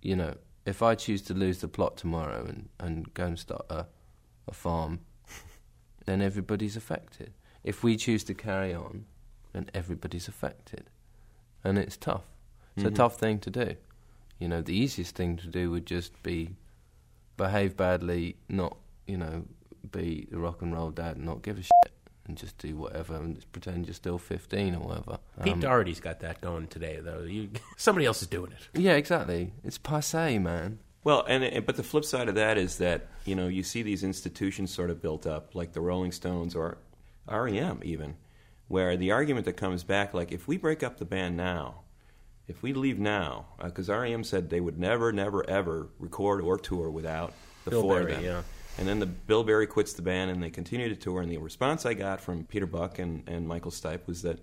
[0.02, 3.66] You know, if I choose to lose the plot tomorrow and, and go and start
[3.70, 3.88] a,
[4.48, 5.00] a farm,
[6.06, 7.34] then everybody's affected.
[7.64, 9.06] If we choose to carry on,
[9.54, 10.90] then everybody's affected.
[11.64, 12.26] And it's tough.
[12.76, 12.88] It's Mhm.
[12.88, 13.76] a tough thing to do.
[14.40, 16.56] You know, the easiest thing to do would just be
[17.38, 19.46] behave badly, not, you know,
[19.92, 21.94] be the rock and roll dad and not give a shit
[22.26, 25.20] and just do whatever and just pretend you're still 15 or whatever.
[25.44, 27.24] Pete Um, Doherty's got that going today, though.
[27.24, 28.80] You, somebody else is doing it.
[28.80, 29.52] Yeah, exactly.
[29.64, 30.80] It's passe, man.
[31.04, 33.84] Well, and, and but the flip side of that is that you know you see
[33.84, 36.78] these institutions sort of built up, like the Rolling Stones or
[37.30, 38.16] REM, even,
[38.70, 41.82] where the argument that comes back, like if we break up the band now,
[42.48, 46.58] if we leave now, uh, because REM said they would never, never, ever record or
[46.58, 48.26] tour without the Bill four Berry, of them.
[48.26, 48.42] yeah.
[48.78, 51.22] And then the Bill Berry quits the band, and they continue to tour.
[51.22, 54.40] And the response I got from Peter Buck and, and Michael Stipe was that,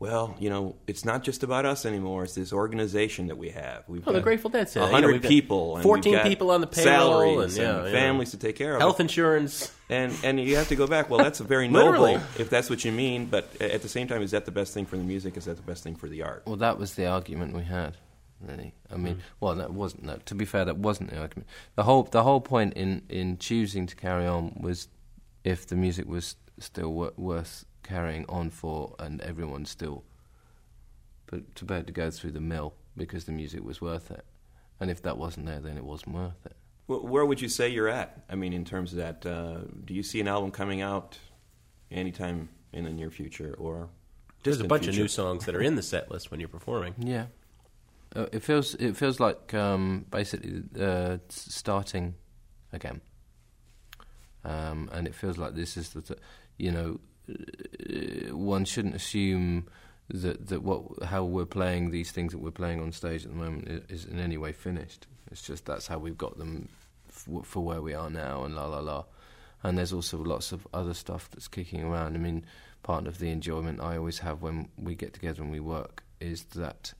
[0.00, 2.24] well, you know, it's not just about us anymore.
[2.24, 3.84] It's this organization that we have.
[3.88, 4.86] We've Oh, the Grateful Dead said a.
[4.86, 7.56] You know, hundred we've people, and 14 we've got people on the payroll, and, and,
[7.56, 7.92] yeah, yeah.
[7.92, 8.80] families to take care of.
[8.80, 9.72] Health insurance.
[9.88, 11.10] and and you have to go back.
[11.10, 13.26] Well, that's a very noble, if that's what you mean.
[13.26, 15.36] But at the same time, is that the best thing for the music?
[15.36, 16.42] Is that the best thing for the art?
[16.44, 17.96] Well, that was the argument we had,
[18.40, 18.74] really.
[18.90, 19.20] I mean, mm-hmm.
[19.40, 20.04] well, that wasn't.
[20.04, 21.48] No, to be fair, that wasn't the argument.
[21.76, 24.88] The whole the whole point in in choosing to carry on was
[25.44, 30.02] if the music was still wor- worth carrying on for, and everyone still
[31.26, 34.24] but prepared to go through the mill because the music was worth it.
[34.80, 36.56] And if that wasn't there, then it wasn't worth it.
[36.86, 38.24] Wh- Where would you say you're at?
[38.28, 41.16] I mean, in terms of that, uh, do you see an album coming out
[41.90, 43.88] anytime in the near future, or
[44.42, 44.96] There's a bunch future?
[44.98, 46.94] of new songs that are in the set list when you're performing.
[46.98, 47.26] Yeah,
[48.16, 52.16] uh, it feels it feels like um, basically uh, starting
[52.72, 53.00] again,
[54.44, 56.14] um, and it feels like this is the t-
[56.58, 59.66] you know uh, one shouldn't assume
[60.10, 63.36] that that what how we're playing these things that we're playing on stage at the
[63.36, 65.06] moment i- is in any way finished.
[65.30, 66.68] It's just that's how we've got them
[67.08, 69.04] f- for where we are now, and la la la.
[69.62, 72.14] And there's also lots of other stuff that's kicking around.
[72.16, 72.44] I mean,
[72.82, 76.44] part of the enjoyment I always have when we get together and we work is
[76.54, 76.92] that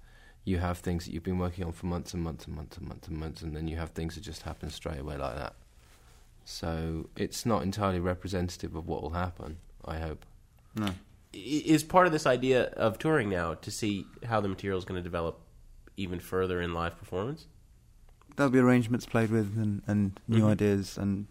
[0.47, 2.89] you have things that you've been working on for months and months and months and
[2.89, 5.55] months and months, and then you have things that just happen straight away like that.
[6.47, 9.59] So it's not entirely representative of what will happen.
[9.87, 10.25] I hope.
[10.77, 10.91] No.
[11.33, 14.99] Is part of this idea of touring now to see how the material is going
[14.99, 15.41] to develop
[15.97, 17.47] even further in live performance?
[18.37, 20.51] There'll be arrangements played with and, and new Mhm.
[20.51, 21.27] ideas and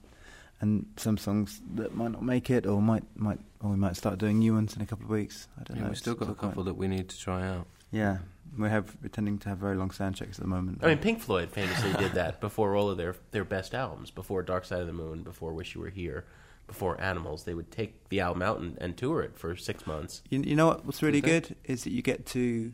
[0.61, 4.17] and some songs that might not make it or might might or we might start
[4.17, 5.47] doing new ones in a couple of weeks.
[5.59, 5.89] I don't Yeah, know.
[5.89, 7.67] we've still It's got a quite- couple that we need to try out.
[7.91, 8.19] Yeah,
[8.57, 10.79] we have we're tending to have very long sound checks at the moment.
[10.81, 14.41] I mean, Pink Floyd famously did that before all of their their best albums, before
[14.41, 16.25] Dark Side of the Moon, before Wish You Were Here,
[16.67, 17.43] before Animals.
[17.43, 20.21] They would take the album out and, and tour it for six months.
[20.29, 22.71] You, you know what, what's really good is that you get to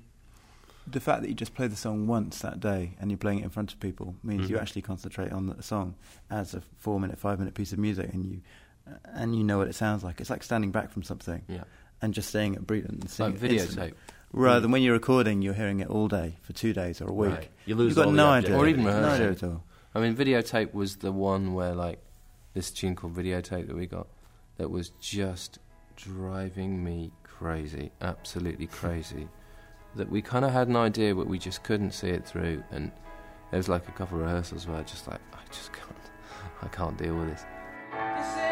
[0.88, 3.44] the fact that you just play the song once that day and you're playing it
[3.44, 4.62] in front of people means you Mhm.
[4.62, 5.96] actually concentrate on the song
[6.32, 8.42] as a four minute, five minute piece of music, and you
[9.06, 10.20] and you know what it sounds like.
[10.20, 11.66] It's like standing back from something Yeah,
[12.02, 13.90] and just saying it brilliant and seeing like instantly.
[13.92, 13.94] videotape
[14.32, 17.14] Rather than when you're recording, you're hearing it all day for two days or a
[17.14, 17.32] week.
[17.32, 17.50] Right.
[17.68, 19.64] You lose You've got all no idea, Or even no idea at all.
[19.94, 22.00] I mean, videotape was the one where, like,
[22.60, 24.06] this tune called Videotape that we got
[24.58, 25.60] that was just
[25.96, 29.30] driving me crazy, absolutely crazy.
[29.96, 32.62] that we kind of had an idea, but we just couldn't see it through.
[32.70, 32.92] And
[33.50, 36.12] there was like a couple of rehearsals where I just like, I just can't,
[36.62, 38.49] I can't deal with this.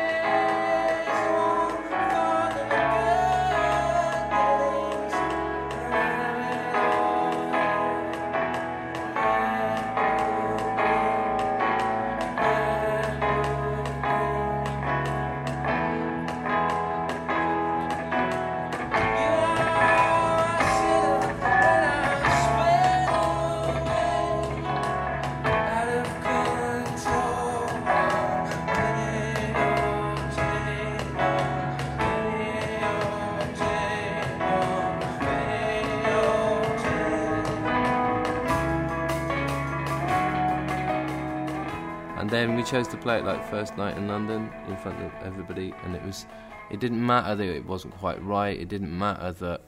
[42.37, 45.73] Then we chose to play it like first night in London in front of everybody,
[45.83, 46.25] and it was,
[46.69, 48.57] it didn't matter that it wasn't quite right.
[48.57, 49.61] It didn't matter that,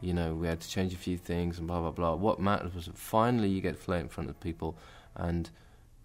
[0.00, 2.14] you know, we had to change a few things and blah blah blah.
[2.14, 4.78] What mattered was that finally you get to play it in front of people,
[5.16, 5.50] and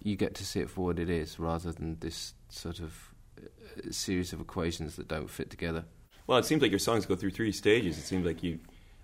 [0.02, 3.92] you get to see it for what it is, rather than this sort of uh,
[3.92, 5.86] series of equations that don't fit together.
[6.26, 7.98] Well, it seems like your songs go through three stages.
[7.98, 8.60] It seems like you,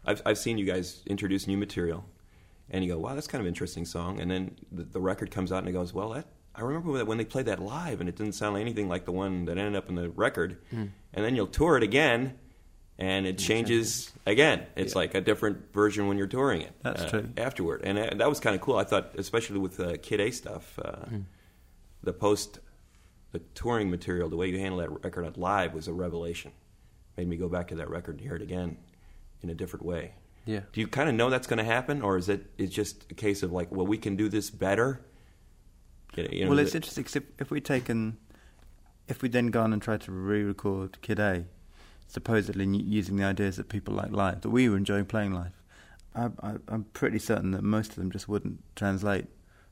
[0.05, 2.05] I've I've seen you guys introduce new material,
[2.69, 5.51] and you go, "Wow, that's kind of interesting song," and then the, the record comes
[5.51, 6.25] out and it goes, "Well, that
[6.59, 9.13] I remember that when they played that live, and it didn't sound anything like the
[9.13, 12.37] one that ended up in the record." And then you'll tour it again,
[12.97, 14.65] and it changes again.
[14.75, 16.73] It's like a different version when you're touring it.
[16.83, 17.29] That's uh, true.
[17.37, 18.75] Afterward, and uh, that was kind of cool.
[18.75, 21.05] I thought, especially with uh, Kid A stuff, uh,
[22.03, 22.59] the post,
[23.31, 26.51] the touring material, the way you handle that record live was a revelation.
[27.15, 28.77] Made me go back to that record and hear it again
[29.41, 30.13] in a different way.
[30.45, 30.61] Yeah.
[30.73, 33.13] Do you kind of know that's going to happen, or is it it's just a
[33.13, 35.01] case of like, well, we can do this better?
[36.19, 38.17] You know, you know, well, it's it- interesting 'cause if, if we'd taken,
[39.07, 41.45] if we'd then gone and tried to re-record Kid A,
[42.07, 45.53] supposedly n- using the ideas that people like live, that we were enjoying playing live,
[46.15, 49.27] I, I, I'm pretty certain that most of them just wouldn't translate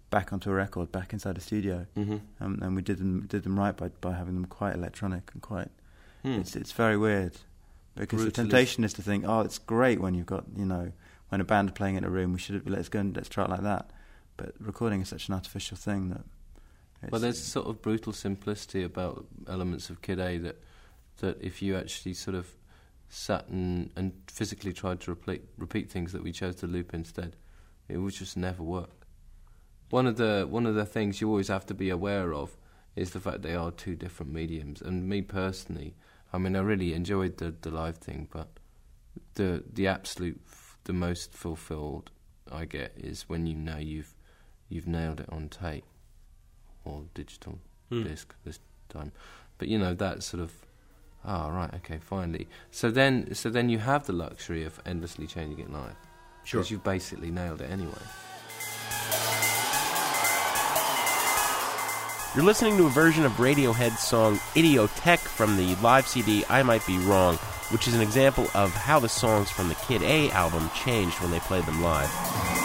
[0.10, 1.86] back onto a record, back inside a studio.
[1.98, 2.22] Mhm.
[2.40, 5.42] Um, and we did them did them right by by having them quite electronic and
[5.42, 5.70] quite.
[6.24, 6.40] Hmm.
[6.40, 7.38] It's it's very weird
[7.96, 10.92] because the temptation is to think, oh, it's great when you've got you know
[11.30, 13.44] when a band are playing in a room, we should let's go and let's try
[13.44, 13.90] it like that.
[14.38, 16.22] But recording is such an artificial thing that.
[17.08, 20.62] It's, Well, there's a sort of brutal simplicity about elements of Kid A that
[21.20, 22.48] that if you actually sort of
[23.10, 27.38] sat and, and physically tried to repeat repeat things that we chose to loop instead,
[27.88, 29.08] it would just never work.
[29.90, 32.58] One of the one of the things you always have to be aware of
[32.98, 34.82] is the fact they are two different mediums.
[34.82, 35.96] And me personally,
[36.34, 38.50] I mean, I really enjoyed the the live thing, but
[39.36, 40.42] the the absolute
[40.84, 42.12] the most fulfilled
[42.52, 44.14] I get is when you know you've
[44.68, 45.86] you've nailed it on tape
[46.88, 48.04] or digital Hmm.
[48.04, 49.12] disc this time.
[49.58, 50.52] But you know that sort of
[51.26, 52.48] Oh right, okay, finally.
[52.72, 55.96] So then, so then you have the luxury of endlessly changing it live.
[56.46, 56.60] Sure.
[56.62, 57.92] Because you've basically nailed it anyway.
[62.36, 66.86] You're listening to a version of Radiohead's song Idioteque from the live CD I Might
[66.86, 67.36] Be Wrong,
[67.72, 71.32] which is an example of how the songs from the Kid A album changed when
[71.32, 72.57] they played them live.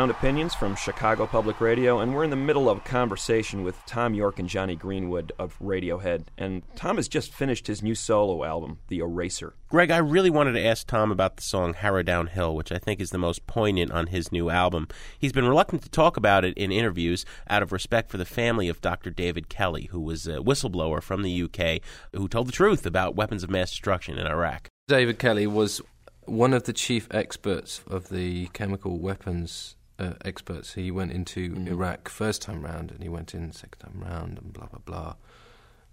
[0.00, 3.76] Sound Opinions from Chicago Public Radio, and we're in the middle of a conversation with
[3.86, 6.28] Thom Yorke and Jonny Greenwood of Radiohead.
[6.38, 9.52] And Thom has just finished his new solo album, The Eraser.
[9.68, 12.98] Greg, I really wanted to ask Thom about the song Harrowdown Hill, which I think
[12.98, 14.88] is the most poignant on his new album.
[15.18, 18.70] He's been reluctant to talk about it in interviews out of respect for the family
[18.70, 19.10] of Dr.
[19.10, 21.82] David Kelly, who was a whistleblower from the UK
[22.16, 24.66] who told the truth about weapons of mass destruction in Iraq.
[24.88, 25.82] David Kelly was
[26.24, 30.74] one of the chief experts of the chemical weapons uh, experts.
[30.74, 34.52] He went into Iraq first time round, and he went in second time round, and
[34.52, 35.14] blah blah blah.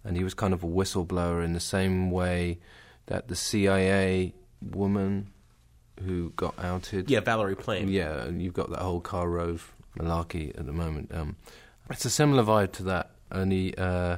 [0.03, 2.59] And he was kind of a whistleblower in the same way
[3.07, 5.31] that the CIA woman
[6.05, 7.09] who got outed.
[7.09, 7.89] Yeah, Valerie Plame.
[7.89, 11.11] Yeah, and you've got that whole Karl Rove malarkey at the moment.
[11.13, 11.35] Um,
[11.89, 13.11] it's a similar vibe to that.
[13.31, 14.17] Only uh,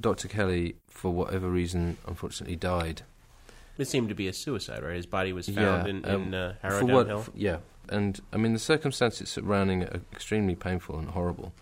[0.00, 0.28] Dr.
[0.28, 3.02] Kelly, for whatever reason, unfortunately died.
[3.76, 4.94] It seemed to be a suicide, right?
[4.94, 7.26] His body was found in, um, uh, Harrow for Down what- Hill.
[7.34, 7.56] yeah,
[7.88, 11.52] and I mean the circumstances surrounding it are extremely painful and horrible.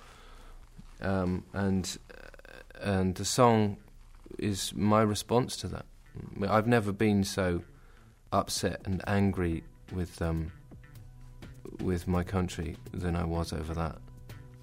[1.00, 1.98] Um, and
[2.80, 3.78] and the song
[4.38, 5.87] is my response to that.
[6.48, 7.62] I've never been so
[8.32, 10.52] upset and angry with um,
[11.80, 13.98] with my country than I was over that.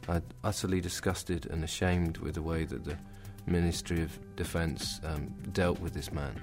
[0.08, 2.98] I'm utterly disgusted and ashamed with the way that the
[3.46, 6.40] Ministry of Defence um, dealt with this man,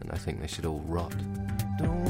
[0.00, 1.14] and I think they should all rot.
[1.78, 2.03] Don't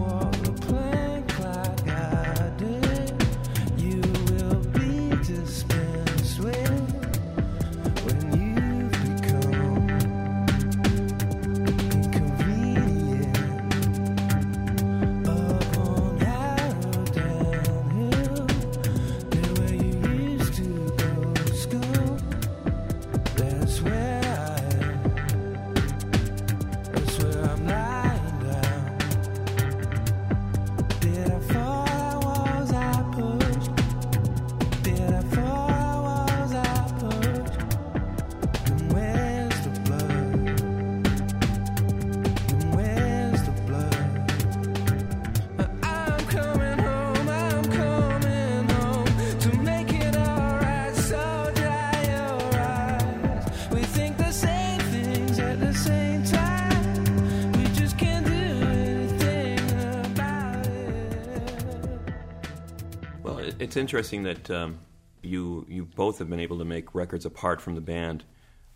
[63.75, 64.79] it's interesting that um,
[65.21, 68.23] you you both have been able to make records apart from the band,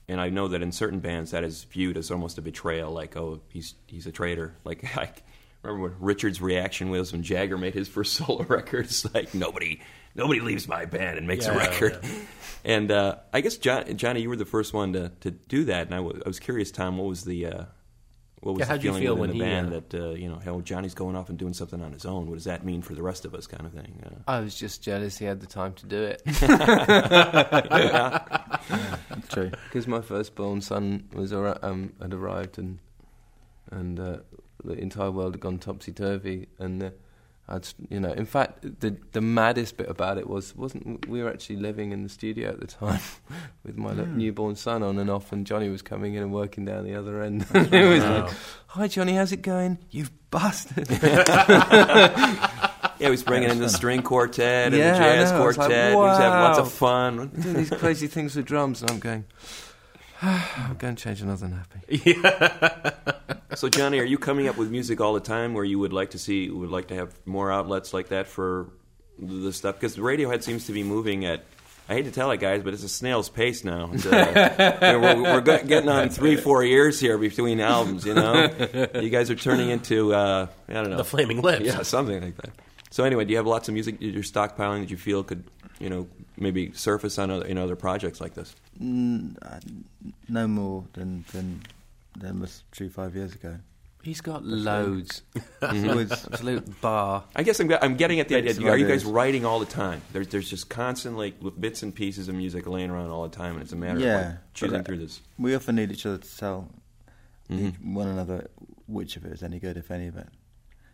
[0.09, 3.17] and I know that in certain bands that is viewed as almost a betrayal, like
[3.17, 4.57] oh he's he's a traitor.
[4.65, 5.09] Like I
[5.63, 9.07] remember what Richard's reaction was when Jagger made his first solo records.
[9.15, 9.81] Like nobody
[10.17, 12.05] nobody leaves my band and makes a Yeah, record.
[12.65, 15.87] And uh, I guess John, Jonny, you were the first one to, to do that,
[15.87, 17.65] and I was curious, Thom, what was the uh,
[18.41, 19.95] what was Yeah, the how'd you feeling feel within when the he, band uh, that
[19.95, 22.27] uh, you know, hell, Jonny's going off and doing something on his own?
[22.27, 24.03] What does that mean for the rest of us, kind of thing?
[24.05, 26.23] Uh, I was just jealous he had the time to do it.
[29.29, 29.51] True.
[29.69, 32.79] Because my firstborn son was arri- um, had arrived and
[33.71, 34.19] and uh,
[34.65, 36.91] the entire world had gone topsy turvy and uh,
[37.51, 41.31] I'd you know in fact the the maddest bit about it was wasn't we were
[41.31, 43.01] actually living in the studio at the time
[43.65, 46.65] with my li- newborn son on and off and Jonny was coming in and working
[46.67, 47.47] down the other end.
[47.55, 48.31] it was like,
[48.67, 49.79] hi Jonny, how's it going?
[49.91, 50.89] You bastard.
[52.99, 55.47] Yeah, he was bringing in the string quartet and Yeah, the jazz know.
[55.47, 55.91] It's like, quartet.
[55.91, 57.29] He was having lots of fun.
[57.29, 59.25] doing these crazy things with drums, and I'm going.
[60.23, 62.03] I'm going to change another nappy.
[63.49, 63.55] Yeah.
[63.55, 66.11] So, Jonny, are you coming up with music all the time, where you would like
[66.11, 68.69] to see, would like to have more outlets like that for
[69.19, 69.77] the stuff?
[69.77, 71.45] Because Radiohead seems to be moving at
[71.89, 73.91] I hate to tell it, guys, but it's a snail's pace now.
[73.95, 78.05] It's, uh, we're we're get- getting on three, four years here between albums.
[78.05, 78.51] You know,
[78.95, 81.65] you guys are turning into uh, I don't know The Flaming Lips.
[81.65, 82.51] Yeah, something like that.
[82.91, 85.45] So anyway, do you have lots of music that you're stockpiling that you feel could,
[85.79, 88.55] you know, maybe surface on other, in other projects like this?
[88.81, 89.61] Uh,
[90.29, 91.63] no more than than
[92.19, 93.57] than was true five years ago.
[94.03, 95.23] He's got loads.
[95.61, 97.25] It's Absolute bar.
[97.35, 98.71] I guess I'm, I'm getting at the idea.
[98.71, 100.01] Are you guys writing all the time?
[100.13, 103.37] There's there's just constantly like with bits and pieces of music laying around all the
[103.37, 105.21] time, and it's a matter of like, choosing through this.
[105.39, 106.69] we often need each other to tell
[107.51, 107.69] Mhm.
[107.69, 108.49] each, one another
[108.87, 110.29] which of it is any good, if any of it.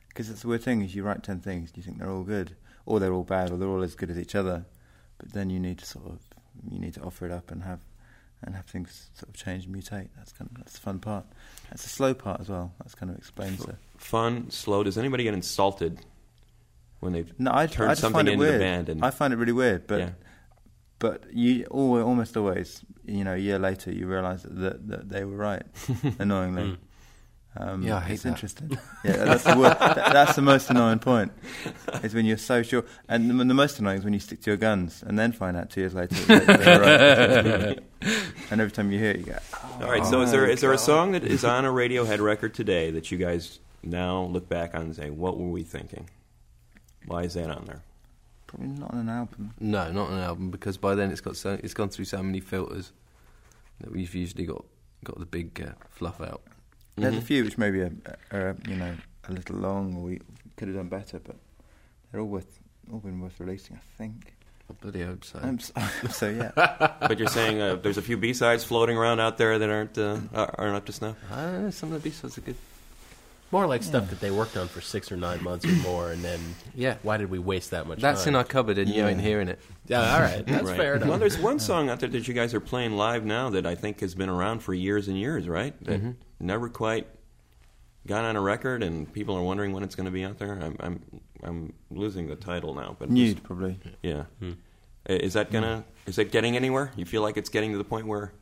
[0.09, 2.57] Because it's the weird thing is you write ten things, you think they're all good,
[2.87, 4.64] or they're all bad, or they're all as good as each other,
[5.25, 6.18] but then you need to sort of
[6.70, 7.81] you need to offer it up and have
[8.43, 10.09] and have things sort of change and mutate.
[10.16, 11.25] That's kind of that's the fun part.
[11.70, 12.72] That's the slow part as well.
[12.79, 13.77] That's kind of explains it.
[13.97, 14.83] Fun, slow.
[14.85, 15.99] Does anybody get insulted
[17.01, 18.55] when they've No, I, turned I something find it into weird.
[18.57, 18.89] the band?
[18.91, 20.11] And I find it really weird, but Yeah.
[20.99, 25.09] but you al almost always, you know, a year later, you realise that, that that
[25.09, 25.62] they were right.
[26.18, 26.77] annoyingly, mm.
[27.57, 28.28] Um, Yeah, I hate it's that.
[28.30, 28.70] interesting.
[29.05, 31.32] yeah, that's the word, that, that's the most annoying point.
[32.02, 34.50] Is when you're so sure, and the, the most annoying is when you stick to
[34.50, 38.20] your guns and then find out two years later that they were right.
[38.50, 39.38] and every time you hear it, you go,
[39.80, 40.05] all right.
[40.05, 43.11] So is there Oh, there a song that is on a Radiohead record today that
[43.11, 46.09] you guys now look back on and say, what were we thinking?
[47.07, 47.82] Why is that on there?
[48.46, 49.52] probably not on an album.
[49.59, 52.22] No, not on an album because by then it's got so it's gone through so
[52.22, 52.92] many filters
[53.80, 54.64] that we've usually got
[55.02, 56.42] got the big uh, fluff out.
[56.97, 57.22] There's a Mhm.
[57.24, 57.92] few which maybe are,
[58.30, 58.95] are you know
[59.28, 60.20] a little long, or we
[60.57, 61.36] could have done better, but
[62.11, 62.61] they're all worth
[62.92, 64.34] all been worth releasing, I think.
[64.70, 65.38] I bloody hope so.
[65.42, 65.72] I'm so,
[66.11, 66.53] so yeah.
[67.01, 69.99] But you're saying uh, there's a few B sides floating around out there that aren't
[69.99, 71.16] uh, aren't up to snuff.
[71.30, 72.57] I some of the B-sides are good.
[73.51, 76.22] More like stuff that they worked on for six or nine months or more, and
[76.24, 76.40] then
[76.74, 76.97] Yeah.
[77.03, 78.03] why did we waste that much time?
[78.03, 78.30] That's time?
[78.32, 79.61] in our cupboard and you ain't hearing it.
[79.86, 80.76] Yeah, all right, that's Right.
[80.76, 81.09] fair enough.
[81.09, 83.76] Well, there's one song out there that you guys are playing live now that I
[83.76, 85.72] think has been around for years and years, right?
[85.84, 86.16] That Mhm.
[86.40, 87.07] never quite
[88.07, 90.53] got on a record, and people are wondering when it's going to be out there.
[90.61, 91.03] I'm I'm
[91.42, 93.78] I'm losing the title now, but Nude, probably.
[94.03, 94.24] yeah.
[94.40, 94.53] Hmm.
[95.09, 96.90] I- Is that gonna is it getting anywhere?
[96.97, 98.32] You feel like it's getting to the point where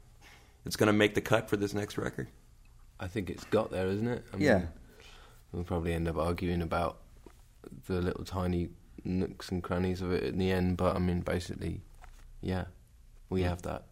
[0.65, 2.29] it's going to make the cut for this next record?
[3.01, 4.25] I think it's got there, isn't it?
[4.33, 4.63] I mean, Yeah.
[5.53, 6.99] We'll probably end up arguing about
[7.87, 8.71] the little tiny
[9.05, 11.81] nooks and crannies of it in the end, but I mean, basically,
[12.41, 12.65] yeah,
[13.29, 13.85] we have that.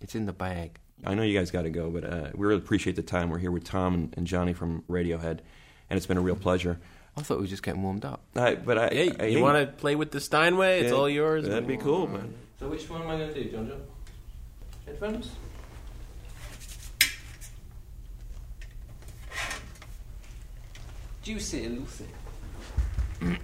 [0.00, 0.78] It's in the bag.
[1.04, 3.30] I know you guys got to go, but uh, we really appreciate the time.
[3.30, 5.40] We're here with Thom and, and Jonny from Radiohead,
[5.88, 6.78] and it's been a real pleasure.
[7.16, 8.20] I thought we were just getting warmed up.
[8.36, 10.80] I, but I, Hey, I you hate- want to play with the Steinway?
[10.80, 11.46] It's Yeah, all yours.
[11.48, 12.32] That'd be cool, man.
[12.60, 13.80] So which one am I going to do, John John?
[14.86, 15.30] Headphones?
[21.28, 22.06] Juicy Lucy.
[23.20, 23.36] You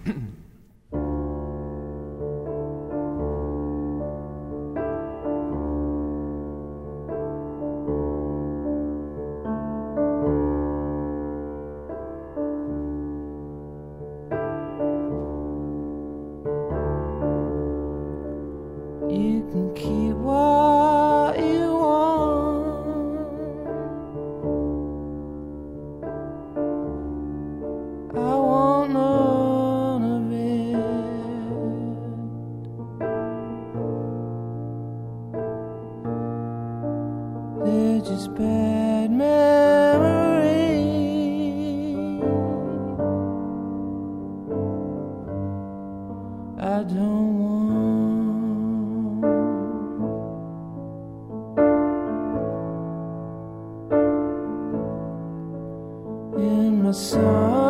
[56.95, 57.64] In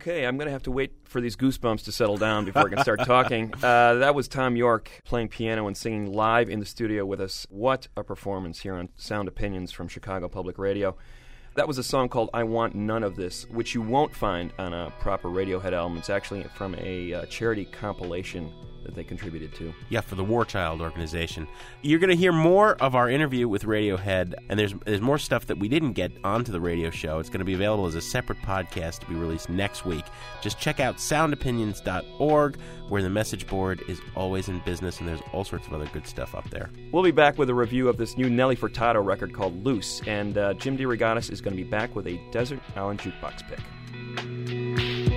[0.00, 2.70] Okay, I'm going to have to wait for these goosebumps to settle down before I
[2.70, 3.52] can start talking.
[3.62, 7.46] Uh, that was Thom Yorke playing piano and singing live in the studio with us.
[7.50, 10.96] What a performance here on Sound Opinions from Chicago Public Radio.
[11.56, 14.72] That was a song called I Want None of This, which you won't find on
[14.72, 15.98] a proper Radiohead album.
[15.98, 18.52] It's actually from a uh, charity compilation
[18.84, 19.72] that they contributed to.
[19.88, 21.46] Yeah, for the War Child organization.
[21.82, 25.46] You're going to hear more of our interview with Radiohead, and there's there's more stuff
[25.46, 27.18] that we didn't get onto the radio show.
[27.18, 30.04] It's going to be available as a separate podcast to be released next week.
[30.40, 35.44] Just check out soundopinions.org, where the message board is always in business, and there's all
[35.44, 36.70] sorts of other good stuff up there.
[36.92, 40.36] We'll be back with a review of this new Nelly Furtado record called Loose, and
[40.36, 45.09] uh, Jim DeRogatis is going to be back with a Desert Island Jukebox pick.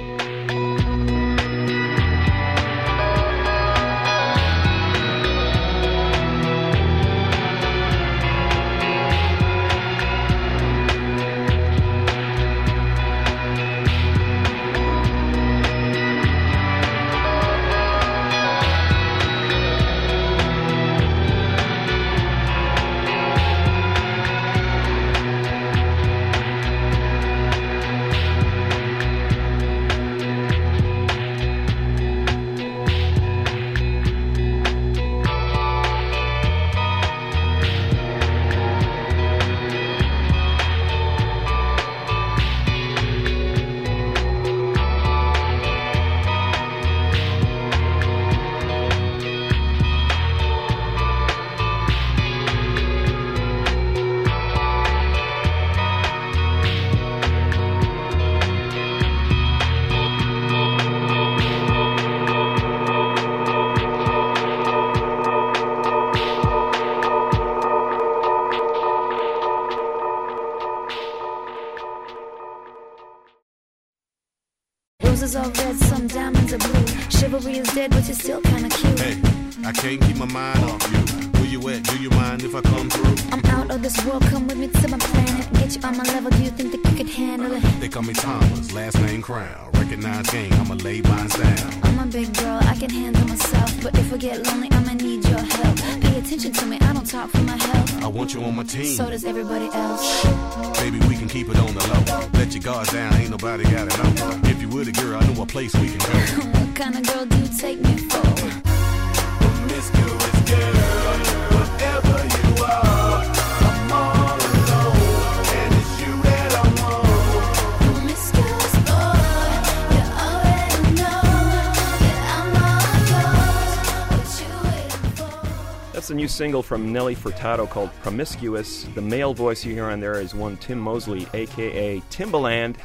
[126.54, 128.84] Single from Nelly Furtado called Promiscuous.
[128.94, 132.76] The male voice you hear on there is one Tim Mosley, aka Timbaland,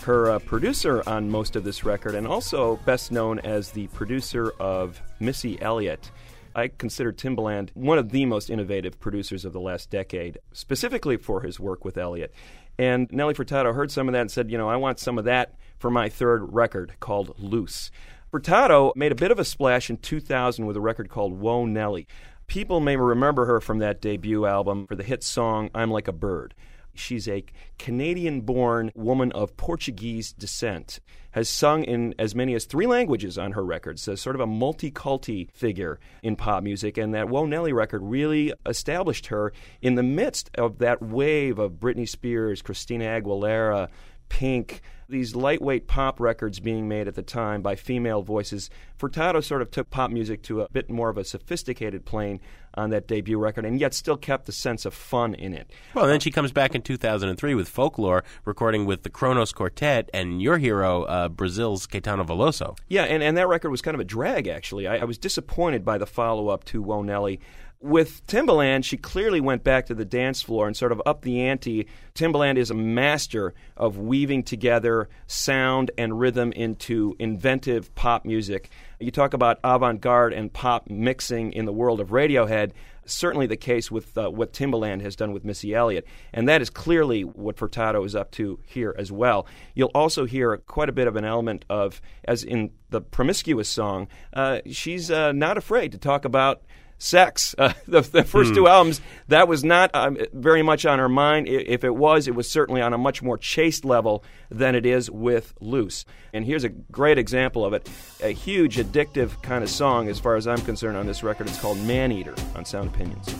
[0.00, 4.52] her uh, producer on most of this record, and also best known as the producer
[4.58, 6.10] of Missy Elliott.
[6.56, 11.42] I consider Timbaland one of the most innovative producers of the last decade, specifically for
[11.42, 12.34] his work with Elliott.
[12.76, 15.26] And Nelly Furtado heard some of that and said, you know, I want some of
[15.26, 17.92] that for my third record called Loose.
[18.32, 22.08] Furtado made a bit of a splash in 2000 with a record called Whoa Nelly.
[22.52, 26.12] People may remember her from that debut album for the hit song I'm Like a
[26.12, 26.52] Bird.
[26.92, 27.46] She's a
[27.78, 31.00] Canadian born woman of Portuguese descent,
[31.30, 34.46] has sung in as many as three languages on her records, so sort of a
[34.46, 40.02] multi-culti figure in pop music, and that Whoa Nelly record really established her in the
[40.02, 43.88] midst of that wave of Britney Spears, Christina Aguilera,
[44.28, 48.70] Pink, these lightweight pop records being made at the time by female voices.
[48.98, 52.40] Furtado sort of took pop music to a bit more of a sophisticated plane
[52.74, 55.70] on that debut record, and yet still kept the sense of fun in it.
[55.94, 60.40] Well, then she comes back in 2003 with Folklore, recording with the Kronos Quartet and
[60.40, 62.78] your hero, uh, Brazil's Caetano Veloso.
[62.88, 64.86] Yeah, and, and that record was kind of a drag, actually.
[64.86, 67.40] I, I was disappointed by the follow up to Whoa Nelly.
[67.82, 71.40] With Timbaland, she clearly went back to the dance floor and sort of upped the
[71.40, 71.88] ante.
[72.14, 78.70] Timbaland is a master of weaving together sound and rhythm into inventive pop music.
[79.00, 82.70] You talk about avant garde and pop mixing in the world of Radiohead.
[83.04, 86.06] Certainly the case with uh, what Timbaland has done with Missy Elliott.
[86.32, 89.44] And that is clearly what Furtado is up to here as well.
[89.74, 94.06] You'll also hear quite a bit of an element of, as in the promiscuous song,
[94.34, 96.62] uh, she's uh, not afraid to talk about
[97.02, 97.54] sex.
[97.62, 98.54] Uh, the, the first Hmm.
[98.56, 101.46] two albums, that was not um, very much on her mind.
[101.48, 105.08] If it was, it was certainly on a much more chaste level than it is
[105.10, 106.04] with Loose.
[106.32, 107.88] And here's a great example of it
[108.22, 111.48] a huge addictive kind of song, as far as I'm concerned, on this record.
[111.48, 113.32] It's called Man Eater on Sound Opinions.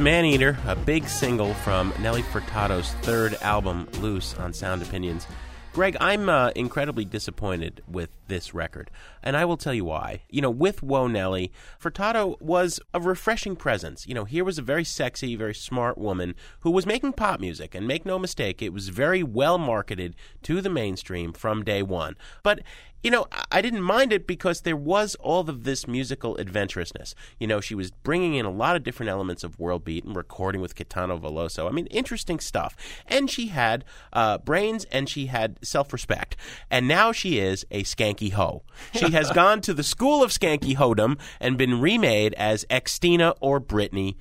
[0.00, 5.26] Maneater, a big single from Nelly Furtado's third album, Loose, on Sound Opinions.
[5.74, 8.90] Greg, I'm uh, incredibly disappointed with this record,
[9.22, 10.22] and I will tell you why.
[10.30, 14.06] You know, with Whoa Nelly, Furtado was a refreshing presence.
[14.06, 17.74] You know, here was a very sexy, very smart woman who was making pop music,
[17.74, 22.16] and make no mistake, it was very well marketed to the mainstream from day one.
[22.42, 22.60] But
[23.02, 27.14] you know, I- I didn't mind it because there was all of this musical adventurousness.
[27.38, 30.14] You know, she was bringing in a lot of different elements of world beat and
[30.14, 31.66] recording with Caetano Veloso.
[31.66, 32.76] I mean, interesting stuff.
[33.06, 36.36] And she had uh, brains and she had self respect.
[36.70, 38.62] And now she is a skanky hoe.
[38.94, 43.60] She has gone to the school of skanky hodom and been remade as Xtina or
[43.60, 44.16] Britney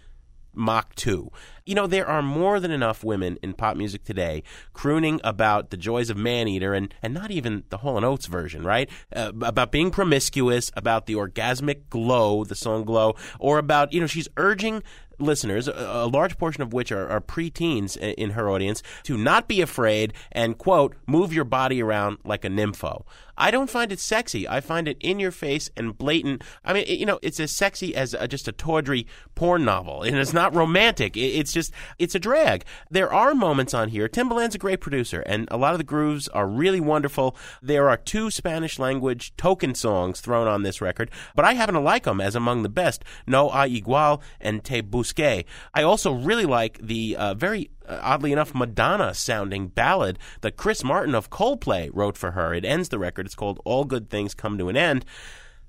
[0.54, 1.32] Mach 2.
[1.66, 4.44] You know, there are more than enough women in pop music today
[4.74, 8.64] crooning about the joys of Maneater and, and not even the Hall & Oates version,
[8.64, 8.90] right?
[9.16, 14.08] Uh, about being promiscuous, about the orgasmic glow, the song Glow, or about, you know,
[14.08, 14.82] she's urging
[15.20, 19.48] listeners, a, a large portion of which are, are preteens in her audience, to not
[19.48, 23.04] be afraid and, quote, move your body around like a nympho.
[23.40, 24.48] I don't find it sexy.
[24.48, 26.44] I find it in your face and blatant.
[26.64, 30.04] I mean, it- you know, it's as sexy as uh just a tawdry porn novel,
[30.04, 31.16] and it's not romantic.
[31.18, 32.66] It- it's just, it's a drag.
[32.92, 34.08] There are moments on here.
[34.10, 37.36] Timbaland's a great producer, and a lot of the grooves are really wonderful.
[37.62, 41.82] There are two Spanish language token songs thrown on this record, but I happen to
[41.82, 43.06] like them as among the best.
[43.26, 45.46] No Hay Igual and Te Busqué.
[45.74, 50.84] I also really like the uh, very Uh, oddly enough, Madonna sounding ballad that Chris
[50.84, 52.54] Martin of Coldplay wrote for her.
[52.54, 53.26] It ends the record.
[53.26, 55.04] It's called All Good Things Come to an End.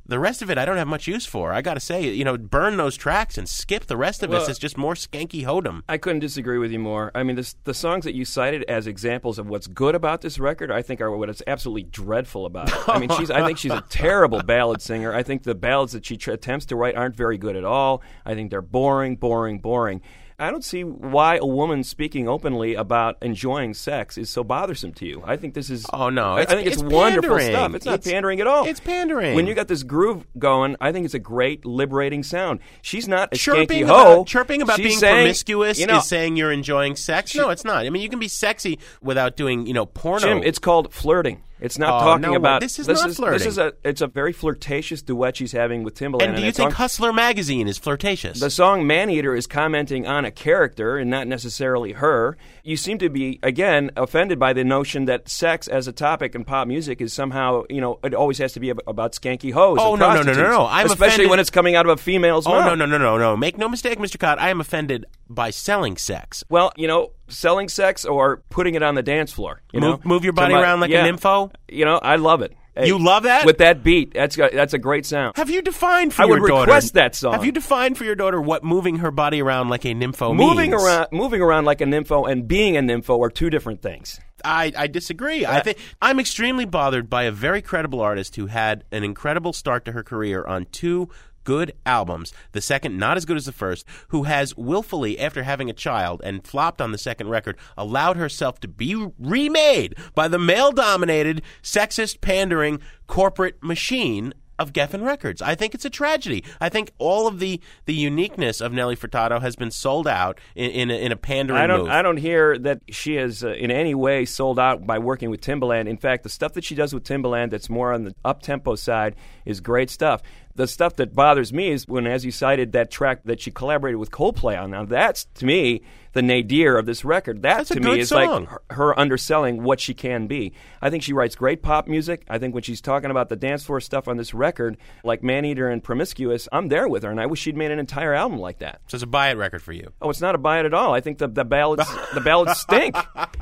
[0.07, 1.53] The rest of it, I don't have much use for.
[1.53, 4.43] I got to say, you know, burn those tracks and skip the rest of Well,
[4.43, 4.49] us.
[4.49, 5.83] It's just more skanky hodom.
[5.89, 7.13] I couldn't disagree with you more.
[7.15, 10.41] I mean, this, the songs that you cited as examples of what's good about this
[10.41, 12.89] record, I think are what is absolutely dreadful about it.
[12.89, 15.15] I mean, she's, I think she's a terrible ballad singer.
[15.15, 18.03] I think the ballads that she tr- attempts to write aren't very good at all.
[18.25, 20.01] I think they're boring, boring, boring.
[20.41, 25.07] I don't see why a woman speaking openly about enjoying sex is so bothersome to
[25.07, 25.23] you.
[25.27, 25.85] I think this is.
[25.93, 27.53] Oh, no, I, I think it's, it's wonderful pandering.
[27.55, 27.75] stuff.
[27.75, 28.67] It's not It's- pandering at all.
[28.67, 29.35] it's pandering.
[29.35, 32.61] When you got this groove going, I think it's a great liberating sound.
[32.83, 34.15] She's not a Chirping hoe.
[34.23, 37.35] about, chirping about She's being saying, promiscuous you know, is saying you're enjoying sex.
[37.37, 37.85] no, it's not.
[37.85, 40.21] I mean, you can be sexy without doing, you know, porno.
[40.27, 41.43] Jim, it's called flirting.
[41.61, 43.47] It's not Oh, talking no, about this is not This flirting.
[43.47, 46.23] is a it's a very flirtatious duet she's having with Timbaland.
[46.23, 48.41] and do you it's think on- Hustler magazine is flirtatious?
[48.41, 52.37] the song Maneater is commenting on a character and not necessarily her.
[52.65, 56.45] You seem to be, again, offended by the notion that sex as a topic in
[56.45, 59.79] pop music is somehow, you know, it always has to be about skanky hoes.
[59.81, 60.67] Oh, and no, no, no, no, no.
[60.67, 60.87] I'm.
[60.87, 62.67] Especially offended- when it's coming out of a female's Oh mouth.
[62.67, 63.37] no no no no no!
[63.37, 64.19] Make no mistake, Mr.
[64.19, 64.39] Kot.
[64.41, 66.43] I am offended by selling sex.
[66.49, 69.63] Well, you know, selling sex or putting it on the dance floor.
[69.73, 70.09] You Move- know?
[70.09, 71.09] move your body Somebody- around like a yeah.
[71.09, 71.53] nympho?
[71.69, 72.55] You know, I love it.
[72.77, 73.45] Hey, You love that?
[73.45, 74.15] with that beat.
[74.15, 75.37] That's got, that's a great sound.
[75.37, 76.67] Have you defined for I your would daughter?
[76.71, 77.33] request that song.
[77.33, 80.71] Have you defined for your daughter what moving her body around like a nympho moving
[80.71, 80.83] means?
[80.83, 84.21] around, moving around like a nympho and being a nympho are two different things.
[84.45, 85.45] I, I disagree.
[85.45, 89.85] I think I'm extremely bothered by a very credible artist who had an incredible start
[89.87, 91.11] to her career on two
[91.51, 95.69] good albums, the second not as good as the first, who has willfully, after having
[95.69, 100.39] a child and flopped on the second record, allowed herself to be remade by the
[100.39, 102.79] male dominated, sexist, pandering
[103.09, 105.41] corporate machine of Geffen Records.
[105.41, 106.45] I think it's a tragedy.
[106.61, 110.71] I think all of the, the uniqueness of Nelly Furtado has been sold out in,
[110.71, 111.81] in, a, in a pandering I don't.
[111.81, 111.89] move.
[111.89, 115.41] I don't hear that she is uh, in any way sold out by working with
[115.41, 115.89] Timbaland.
[115.89, 118.75] In fact, the stuff that she does with Timbaland, that's more on the up tempo
[118.75, 120.21] side, is great stuff.
[120.55, 123.99] The stuff that bothers me is when, as you cited, that track that she collaborated
[123.99, 124.71] with Coldplay on.
[124.71, 125.83] Now, that's to me
[126.13, 127.43] the nadir of this record.
[127.43, 128.45] That That's to me is song.
[128.45, 130.53] like her, her underselling what she can be.
[130.83, 132.25] I think she writes great pop music.
[132.29, 135.69] I think when she's talking about the dance floor stuff on this record, like Maneater
[135.69, 138.59] and Promiscuous, I'm there with her, and I wish she'd made an entire album like
[138.59, 138.81] that.
[138.89, 139.93] so it's a buy it record for you.
[140.03, 140.93] Oh, it's not a buy it at all.
[140.95, 142.97] I think the, the ballads the ballads stink,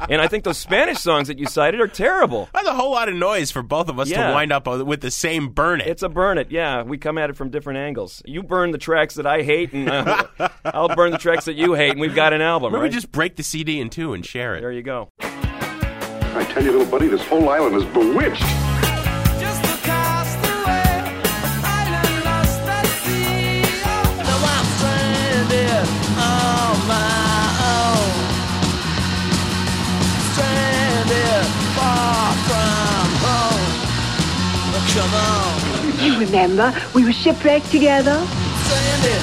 [0.09, 2.49] and I think those Spanish songs that you cited are terrible.
[2.53, 4.29] That's a whole lot of noise for both of us Yeah.
[4.29, 5.87] to wind up with the same burn it.
[5.89, 6.51] It's a burn it.
[6.51, 8.23] Yeah, we come at it from different angles.
[8.27, 10.27] You burn the tracks that I hate, and uh,
[10.65, 12.58] I'll burn the tracks that you hate, and we've got an album.
[12.67, 12.93] Maybe right?
[12.93, 14.61] just break the CD in two and share it.
[14.61, 15.11] there you go.
[15.21, 18.43] I tell you, little buddy, this whole island is bewitched.
[19.41, 23.63] Just across the island lost at sea.
[24.23, 25.87] Now I'm stranded
[26.19, 28.13] on my own.
[30.33, 33.67] Stranded far from home.
[34.95, 38.19] Come on, You remember, we were shipwrecked together.
[38.67, 39.23] stranded,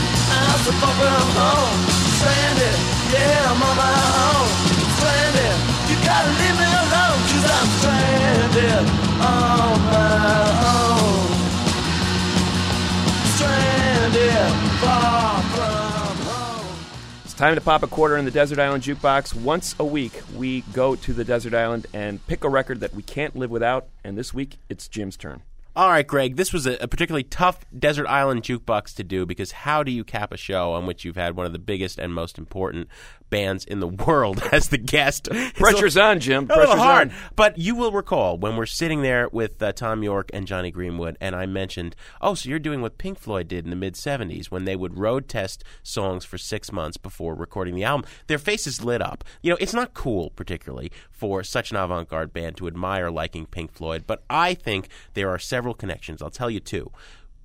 [17.24, 19.34] It's time to pop a quarter in the Desert Island Jukebox.
[19.36, 23.03] Once a week, we go to the Desert Island and pick a record that we
[23.03, 23.88] can't live without.
[24.03, 25.41] And this week, it's Jim's turn.
[25.78, 29.51] All right, Greg, this was a, a particularly tough Desert Island jukebox to do because
[29.51, 32.13] how do you cap a show on which you've had one of the biggest and
[32.13, 32.88] most important
[33.30, 35.30] bands in the world as the guest?
[35.55, 36.47] Pressure's on, Jim.
[36.47, 37.09] Pressure's hard.
[37.09, 37.15] on.
[37.36, 41.17] But you will recall when we're sitting there with uh, Thom Yorke and Jonny Greenwood,
[41.19, 44.47] and I mentioned, oh, so you're doing what Pink Floyd did in the mid 70s
[44.47, 48.09] when they would road test songs for six months before recording the album.
[48.28, 49.23] Their faces lit up.
[49.41, 53.45] You know, it's not cool, particularly, for such an avant garde band to admire liking
[53.45, 56.21] Pink Floyd, but I think there are several connections.
[56.21, 56.91] I'll tell you two.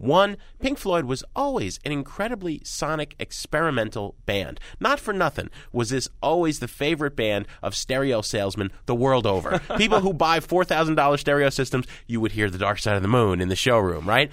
[0.01, 4.59] One, Pink Floyd was always an incredibly sonic experimental band.
[4.81, 9.59] Not for nothing was this always the favorite band of stereo salesmen the world over.
[9.77, 13.43] People who buy $4,000 stereo systems, you would hear The Dark Side of the Moon
[13.43, 14.31] in the showroom, right?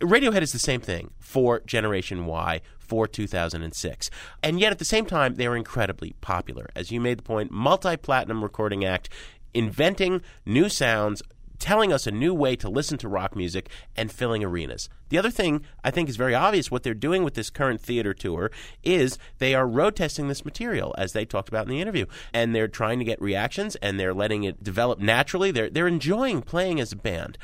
[0.00, 4.10] Radiohead is the same thing for Generation Y, for 2006.
[4.42, 6.70] And yet at the same time, they are incredibly popular.
[6.74, 9.10] As you made the point, multi platinum recording act,
[9.52, 11.22] inventing new sounds,
[11.62, 14.88] telling us a new way to listen to rock music and filling arenas.
[15.10, 18.12] The other thing I think is very obvious what they're doing with this current theater
[18.12, 18.50] tour
[18.82, 22.52] is they are road testing this material as they talked about in the interview and
[22.52, 25.52] they're trying to get reactions and they're letting it develop naturally.
[25.52, 27.38] They're they're enjoying playing as a band.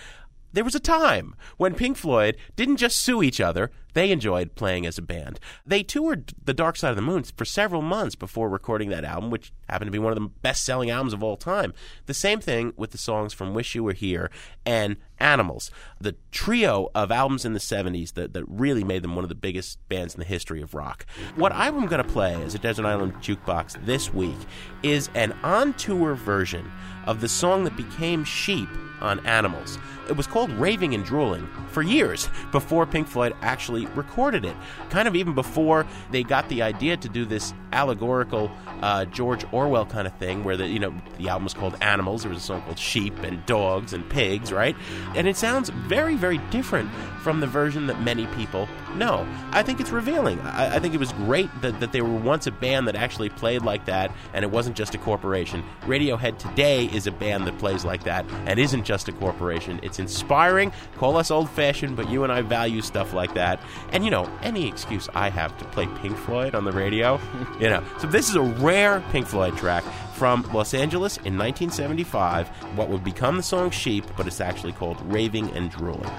[0.52, 4.86] There was a time when Pink Floyd didn't just sue each other, they enjoyed playing
[4.86, 5.40] as a band.
[5.66, 9.30] They toured The Dark Side of the Moon for several months before recording that album,
[9.30, 11.72] which happened to be one of the best selling albums of all time.
[12.06, 14.30] The same thing with the songs from Wish You Were Here
[14.64, 15.70] and Animals,
[16.00, 19.34] the trio of albums in the 70s that, that really made them one of the
[19.34, 21.06] biggest bands in the history of rock.
[21.34, 24.38] What I'm going to play as a Desert Island Jukebox this week
[24.82, 26.70] is an on tour version
[27.06, 28.68] of the song that became Sheep
[29.00, 29.78] on Animals.
[30.08, 34.56] It was called Raving and Drooling for years before Pink Floyd actually recorded it.
[34.90, 38.50] Kind of even before they got the idea to do this allegorical
[38.82, 42.22] uh, George Orwell kind of thing, where the you know the album was called Animals.
[42.22, 44.76] There was a song called Sheep and Dogs and Pigs, right?
[45.14, 46.90] And it sounds very, very different
[47.22, 49.26] from the version that many people know.
[49.50, 50.40] I think it's revealing.
[50.40, 53.28] I, I think it was great that, that they were once a band that actually
[53.28, 55.62] played like that, and it wasn't just a corporation.
[55.82, 59.80] Radiohead today is a band that plays like that and isn't just a corporation.
[59.82, 60.72] It's inspiring.
[60.96, 63.60] Call us old fashioned, but you and I value stuff like that.
[63.90, 67.20] And you know, any excuse I have to play Pink Floyd on the radio,
[67.60, 67.82] you know.
[67.98, 72.48] So this is a rare Pink Floyd track from Los Angeles in 1975.
[72.76, 76.10] What would become the song Sheep, but it's actually called Raving and Drooling.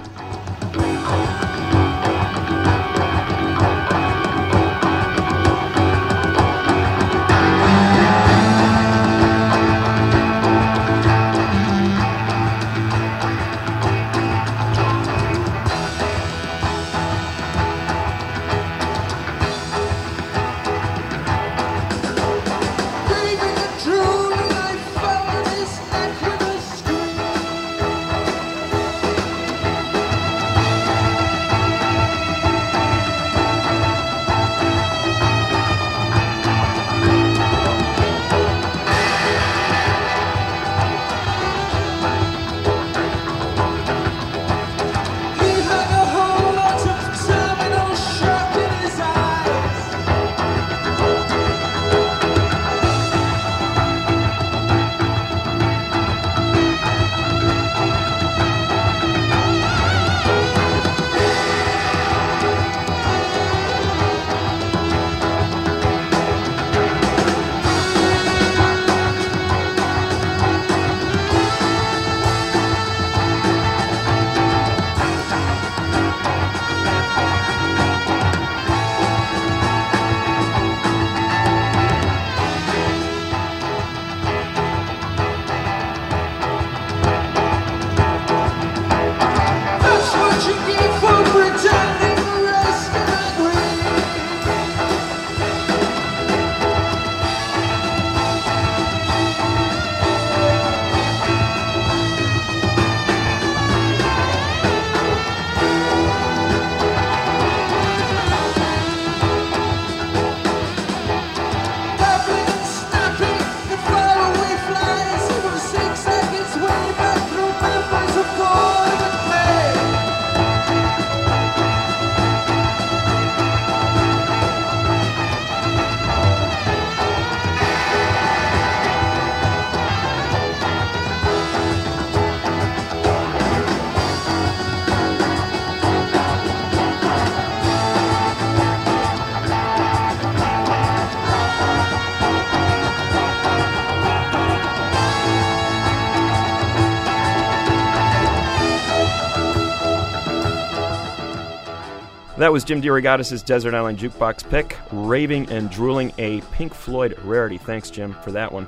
[152.40, 157.58] That was Jim DeRogatis' Desert Island Jukebox pick, Raving and Drooling, a Pink Floyd rarity.
[157.58, 158.66] Thanks, Jim, for that one.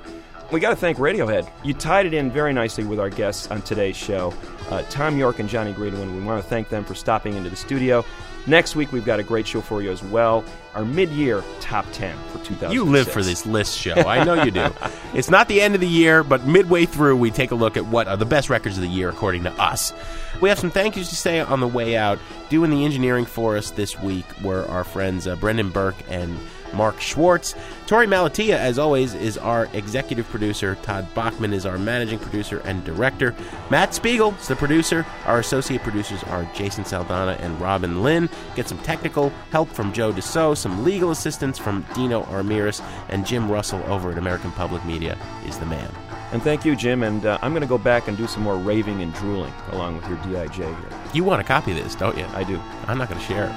[0.52, 1.50] We got to thank Radiohead.
[1.64, 4.34] You tied it in very nicely with our guests on today's show,
[4.68, 6.06] uh, Thom Yorke and Jonny Greenwood.
[6.10, 8.04] We want to thank them for stopping into the studio.
[8.46, 10.44] Next week, we've got a great show for you as well.
[10.74, 12.74] Our mid year top 10 for 2006.
[12.74, 13.94] You live for this list show.
[13.94, 14.68] I know you do.
[15.14, 17.86] it's not the end of the year, but midway through, we take a look at
[17.86, 19.94] what are the best records of the year according to us.
[20.42, 22.18] We have some thank yous to say on the way out.
[22.52, 26.38] Doing the engineering for us this week were our friends uh, Brendan Burke and
[26.74, 27.54] Mark Schwartz.
[27.86, 30.76] Torey Malatia, as always, is our executive producer.
[30.82, 33.34] Todd Bachman is our managing producer and director.
[33.70, 35.06] Matt Spiegel is the producer.
[35.24, 38.28] Our associate producers are Jason Saldana and Robin Lynn.
[38.54, 43.50] Get some technical help from Joe DeSo, some legal assistance from Dino Armiris, and Jim
[43.50, 45.90] Russell over at American Public Media is the man.
[46.32, 47.02] And thank you, Jim.
[47.02, 49.96] And uh, I'm going to go back and do some more raving and drooling along
[49.96, 51.00] with your DIJ here.
[51.12, 52.24] You want to copy this, don't you?
[52.32, 52.60] I do.
[52.86, 53.52] I'm not going to share it.